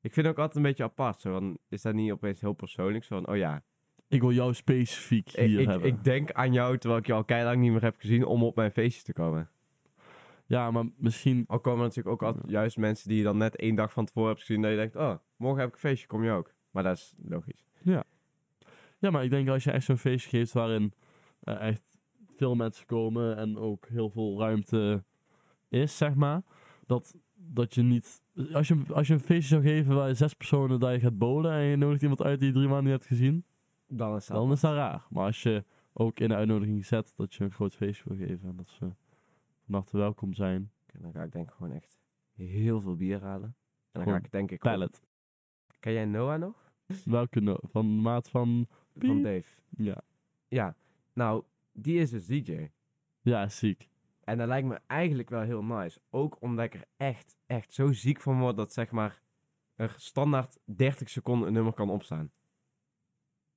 Ik 0.00 0.12
vind 0.12 0.26
het 0.26 0.34
ook 0.34 0.38
altijd 0.42 0.56
een 0.56 0.70
beetje 0.70 0.84
apart. 0.84 1.20
Zo 1.20 1.32
van, 1.32 1.58
is 1.68 1.82
dat 1.82 1.94
niet 1.94 2.12
opeens 2.12 2.40
heel 2.40 2.52
persoonlijk? 2.52 3.04
Zo 3.04 3.14
van, 3.20 3.28
oh 3.32 3.36
ja, 3.36 3.62
Ik 4.08 4.20
wil 4.20 4.32
jou 4.32 4.54
specifiek 4.54 5.28
hier 5.30 5.60
ik, 5.60 5.66
hebben. 5.66 5.88
ik 5.88 6.04
denk 6.04 6.32
aan 6.32 6.52
jou 6.52 6.78
terwijl 6.78 7.00
ik 7.00 7.06
je 7.06 7.12
al 7.12 7.24
lang 7.44 7.60
niet 7.60 7.72
meer 7.72 7.82
heb 7.82 7.94
gezien 7.98 8.24
om 8.24 8.42
op 8.44 8.56
mijn 8.56 8.70
feestje 8.70 9.02
te 9.02 9.12
komen. 9.12 9.48
Ja, 10.46 10.70
maar 10.70 10.84
misschien... 10.96 11.44
Al 11.46 11.60
komen 11.60 11.78
er 11.80 11.86
natuurlijk 11.86 12.14
ook 12.14 12.28
altijd 12.28 12.50
juist 12.50 12.76
mensen 12.76 13.08
die 13.08 13.18
je 13.18 13.24
dan 13.24 13.36
net 13.36 13.56
één 13.56 13.74
dag 13.74 13.92
van 13.92 14.04
tevoren 14.04 14.28
hebt 14.28 14.40
gezien. 14.40 14.62
Dat 14.62 14.70
je 14.70 14.76
denkt, 14.76 14.96
oh, 14.96 15.14
morgen 15.36 15.58
heb 15.60 15.68
ik 15.68 15.74
een 15.74 15.80
feestje, 15.80 16.06
kom 16.06 16.24
je 16.24 16.30
ook. 16.30 16.54
Maar 16.70 16.82
dat 16.82 16.96
is 16.96 17.14
logisch. 17.28 17.64
Ja, 18.98 19.10
maar 19.10 19.24
ik 19.24 19.30
denk 19.30 19.48
als 19.48 19.64
je 19.64 19.70
echt 19.70 19.84
zo'n 19.84 19.98
feestje 19.98 20.30
geeft 20.30 20.52
waarin 20.52 20.92
eh, 21.40 21.68
echt 21.68 21.82
veel 22.36 22.54
mensen 22.54 22.86
komen 22.86 23.36
en 23.36 23.56
ook 23.58 23.86
heel 23.88 24.10
veel 24.10 24.38
ruimte 24.38 25.04
is, 25.68 25.96
zeg 25.96 26.14
maar. 26.14 26.42
dat, 26.86 27.14
dat 27.34 27.74
je 27.74 27.82
niet... 27.82 28.22
Als 28.52 28.68
je, 28.68 28.82
als 28.92 29.06
je 29.06 29.12
een 29.12 29.20
feestje 29.20 29.48
zou 29.48 29.62
geven 29.62 29.94
waar 29.94 30.08
je 30.08 30.14
zes 30.14 30.34
personen 30.34 30.80
dat 30.80 30.92
je 30.92 31.00
gaat 31.00 31.18
bowlen 31.18 31.52
en 31.52 31.62
je 31.64 31.76
nodigt 31.76 32.02
iemand 32.02 32.22
uit 32.22 32.38
die 32.38 32.48
je 32.48 32.54
drie 32.54 32.66
maanden 32.68 32.84
niet 32.84 32.92
hebt 32.92 33.06
gezien, 33.06 33.44
Dan 33.86 34.16
is 34.16 34.26
dat. 34.26 34.36
dan 34.36 34.52
is 34.52 34.60
dat 34.60 34.74
raar. 34.74 35.06
Maar 35.10 35.24
als 35.24 35.42
je 35.42 35.64
ook 35.92 36.18
in 36.18 36.28
de 36.28 36.34
uitnodiging 36.34 36.84
zet 36.86 37.12
dat 37.16 37.34
je 37.34 37.44
een 37.44 37.52
groot 37.52 37.74
feestje 37.74 38.04
wil 38.06 38.26
geven 38.26 38.48
en 38.48 38.56
dat 38.56 38.68
ze 38.68 38.90
harte 39.74 39.96
welkom 39.96 40.34
zijn. 40.34 40.72
Dan 40.92 41.12
ga 41.12 41.22
ik 41.22 41.32
denk 41.32 41.48
ik 41.48 41.54
gewoon 41.54 41.72
echt 41.72 41.98
heel 42.34 42.80
veel 42.80 42.96
bier 42.96 43.22
halen. 43.22 43.56
En 43.90 44.04
dan 44.04 44.12
ga 44.12 44.16
ik 44.16 44.30
denk 44.30 44.50
ik... 44.50 44.60
Pallet. 44.60 45.00
Ken 45.80 45.92
jij 45.92 46.04
Noah 46.04 46.38
nog? 46.38 46.72
Welke 47.04 47.40
no 47.40 47.56
van 47.62 47.86
de 47.86 48.02
maat 48.02 48.28
van... 48.28 48.66
Van. 48.96 49.22
Dave. 49.22 49.60
Ja, 49.70 50.02
Ja. 50.48 50.76
Nou, 51.12 51.44
die 51.72 51.98
is 51.98 52.10
dus 52.10 52.26
DJ. 52.26 52.70
ja 53.20 53.48
ziek. 53.48 53.88
En 54.20 54.38
dat 54.38 54.48
lijkt 54.48 54.68
me 54.68 54.80
eigenlijk 54.86 55.30
wel 55.30 55.40
heel 55.40 55.64
nice. 55.64 56.00
Ook 56.10 56.36
omdat 56.40 56.64
ik 56.64 56.74
er 56.74 56.84
echt, 56.96 57.36
echt 57.46 57.74
zo 57.74 57.92
ziek 57.92 58.20
van 58.20 58.38
word 58.38 58.56
dat 58.56 58.72
zeg 58.72 58.90
maar 58.90 59.22
er 59.74 59.94
standaard 59.96 60.58
30 60.64 61.08
seconden 61.08 61.48
een 61.48 61.54
nummer 61.54 61.72
kan 61.72 61.90
opstaan. 61.90 62.30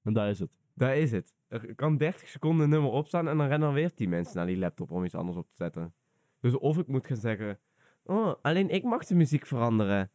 En 0.01 0.13
daar 0.13 0.29
is 0.29 0.39
het. 0.39 0.51
Daar 0.73 0.97
is 0.97 1.11
het. 1.11 1.35
Er 1.47 1.75
kan 1.75 1.97
30 1.97 2.27
seconden 2.27 2.63
een 2.63 2.69
nummer 2.69 2.91
opstaan 2.91 3.27
en 3.27 3.37
dan 3.37 3.47
rennen 3.47 3.67
er 3.67 3.73
weer 3.73 3.93
10 3.93 4.09
mensen 4.09 4.35
naar 4.35 4.45
die 4.45 4.57
laptop 4.57 4.91
om 4.91 5.03
iets 5.03 5.15
anders 5.15 5.37
op 5.37 5.49
te 5.49 5.55
zetten. 5.55 5.93
Dus 6.39 6.53
of 6.57 6.77
ik 6.77 6.87
moet 6.87 7.07
gaan 7.07 7.17
zeggen, 7.17 7.59
oh, 8.03 8.33
alleen 8.41 8.69
ik 8.69 8.83
mag 8.83 9.05
de 9.05 9.15
muziek 9.15 9.45
veranderen. 9.45 10.11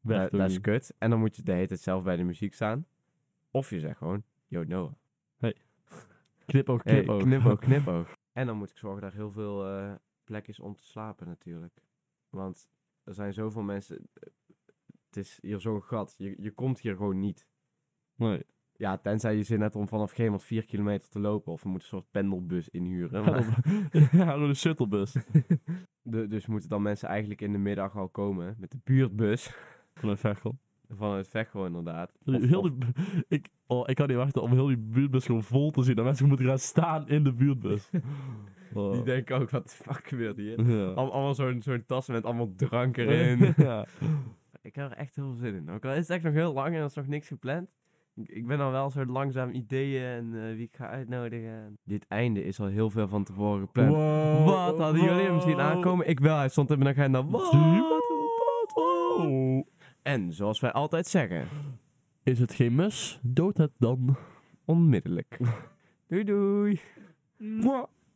Weg 0.00 0.30
Dat- 0.30 0.50
is 0.50 0.60
kut. 0.60 0.94
En 0.98 1.10
dan 1.10 1.18
moet 1.18 1.36
je 1.36 1.42
de 1.42 1.52
hele 1.52 1.66
tijd 1.66 1.80
zelf 1.80 2.04
bij 2.04 2.16
de 2.16 2.22
muziek 2.22 2.54
staan. 2.54 2.86
Of 3.50 3.70
je 3.70 3.80
zegt 3.80 3.98
gewoon, 3.98 4.22
yo 4.46 4.62
Noah. 4.64 4.92
Knipoog, 6.46 6.84
Hey, 6.84 6.94
knipoog. 6.94 7.22
knipoog, 7.22 7.58
knipoog. 7.68 8.14
En 8.32 8.46
dan 8.46 8.56
moet 8.56 8.70
ik 8.70 8.76
zorgen 8.78 9.00
dat 9.00 9.10
er 9.10 9.16
heel 9.16 9.30
veel 9.30 9.66
eh, 9.68 9.94
plek 10.24 10.48
is 10.48 10.60
om 10.60 10.76
te 10.76 10.84
slapen 10.84 11.26
natuurlijk. 11.26 11.74
Want 12.30 12.68
er 13.04 13.14
zijn 13.14 13.32
zoveel 13.32 13.62
mensen... 13.62 13.96
eh, 14.14 14.28
Het 15.06 15.16
is 15.16 15.38
hier 15.42 15.60
zo'n 15.60 15.82
gat. 15.82 16.14
Je, 16.18 16.34
je 16.42 16.50
komt 16.50 16.80
hier 16.80 16.96
gewoon 16.96 17.20
niet. 17.20 17.46
Nee. 18.14 18.44
Ja, 18.78 18.96
tenzij 18.98 19.36
je 19.36 19.42
zin 19.42 19.60
hebt 19.60 19.76
om 19.76 19.88
vanaf 19.88 20.12
Gemert 20.12 20.42
4 20.42 20.64
kilometer 20.64 21.08
te 21.08 21.18
lopen. 21.20 21.52
Of 21.52 21.62
we 21.62 21.68
moeten 21.68 21.88
een 21.92 21.98
soort 21.98 22.10
pendelbus 22.10 22.68
inhuren. 22.68 23.22
Ja, 23.24 23.30
Maar- 23.30 23.62
dan- 23.90 24.08
ja, 24.20 24.36
de 24.46 24.54
shuttlebus. 24.54 25.12
de, 26.02 26.26
dus 26.28 26.46
moeten 26.46 26.68
dan 26.68 26.82
mensen 26.82 27.08
eigenlijk 27.08 27.40
in 27.40 27.52
de 27.52 27.58
middag 27.58 27.96
al 27.96 28.08
komen. 28.08 28.56
Met 28.58 28.70
de 28.70 28.78
buurtbus. 28.84 29.56
Vanuit 29.94 30.20
Veghel. 30.20 30.58
Vanuit 30.88 31.28
Veghel 31.28 31.66
inderdaad. 31.66 32.12
Of- 32.24 32.42
Heel 32.42 32.62
die, 32.62 32.76
ik, 33.28 33.48
oh, 33.66 33.88
ik 33.88 33.94
kan 33.96 34.06
niet 34.08 34.16
wachten 34.16 34.42
om 34.42 34.52
heel 34.52 34.66
die 34.66 34.78
buurtbus 34.78 35.26
gewoon 35.26 35.42
vol 35.42 35.70
te 35.70 35.82
zien. 35.82 35.94
Dat 35.96 36.04
mensen 36.04 36.28
moeten 36.28 36.46
gaan 36.46 36.58
staan 36.58 37.08
in 37.08 37.24
de 37.24 37.32
buurtbus. 37.32 37.90
Oh. 38.74 38.92
die 38.92 39.02
denken 39.02 39.36
ook, 39.40 39.50
wat 39.50 39.64
de 39.64 39.70
fuck 39.70 40.08
gebeurt 40.08 40.36
hier? 40.36 40.66
Ja. 40.70 40.86
Allemaal 40.90 41.34
zo'n 41.34 41.62
zo'n 41.62 41.84
tas 41.86 42.08
met 42.08 42.24
allemaal 42.24 42.52
drank 42.56 42.96
erin. 42.96 43.54
ja. 43.56 43.86
Ik 44.62 44.74
heb 44.74 44.90
er 44.90 44.96
echt 44.96 45.16
heel 45.16 45.24
veel 45.24 45.34
zin 45.36 45.54
in. 45.54 45.70
Ook 45.70 45.84
al 45.84 45.90
is 45.90 45.96
het 45.98 46.10
echt 46.10 46.22
nog 46.24 46.32
heel 46.32 46.52
lang 46.52 46.68
en 46.74 46.80
er 46.80 46.84
is 46.84 46.94
nog 46.94 47.06
niks 47.06 47.28
gepland. 47.28 47.68
Ik, 48.16 48.28
ik 48.28 48.46
ben 48.46 48.60
al 48.60 48.70
wel 48.70 48.90
zo 48.90 49.04
langzaam 49.06 49.50
ideeën 49.50 50.04
en 50.04 50.48
eh, 50.48 50.54
wie 50.54 50.64
ik 50.66 50.76
ga 50.76 50.88
uitnodigen. 50.88 51.78
Dit 51.84 52.06
einde 52.08 52.44
is 52.44 52.60
al 52.60 52.66
heel 52.66 52.90
veel 52.90 53.08
van 53.08 53.24
tevoren 53.24 53.60
gepland. 53.60 53.88
Wow, 53.94 54.44
Wat 54.46 54.78
hadden 54.78 55.02
jullie 55.02 55.24
hem 55.26 55.40
zien 55.40 55.50
wow. 55.56 55.60
aankomen? 55.60 56.08
Ik 56.08 56.20
wel. 56.20 56.36
Hij 56.36 56.48
stond 56.48 56.70
in 56.70 56.78
mijn 56.78 56.90
agenda. 56.90 57.24
Wat? 57.26 57.52
Wow. 58.74 59.62
En 60.02 60.32
zoals 60.32 60.60
wij 60.60 60.72
altijd 60.72 61.06
zeggen, 61.06 61.48
Is 62.22 62.38
het 62.38 62.54
geen 62.54 62.74
mus? 62.74 63.20
Dood 63.22 63.56
het 63.56 63.72
dan. 63.78 64.16
onmiddellijk. 64.64 65.38
doei 66.08 66.24
doei. 66.24 66.80
Mwah. 67.36 67.84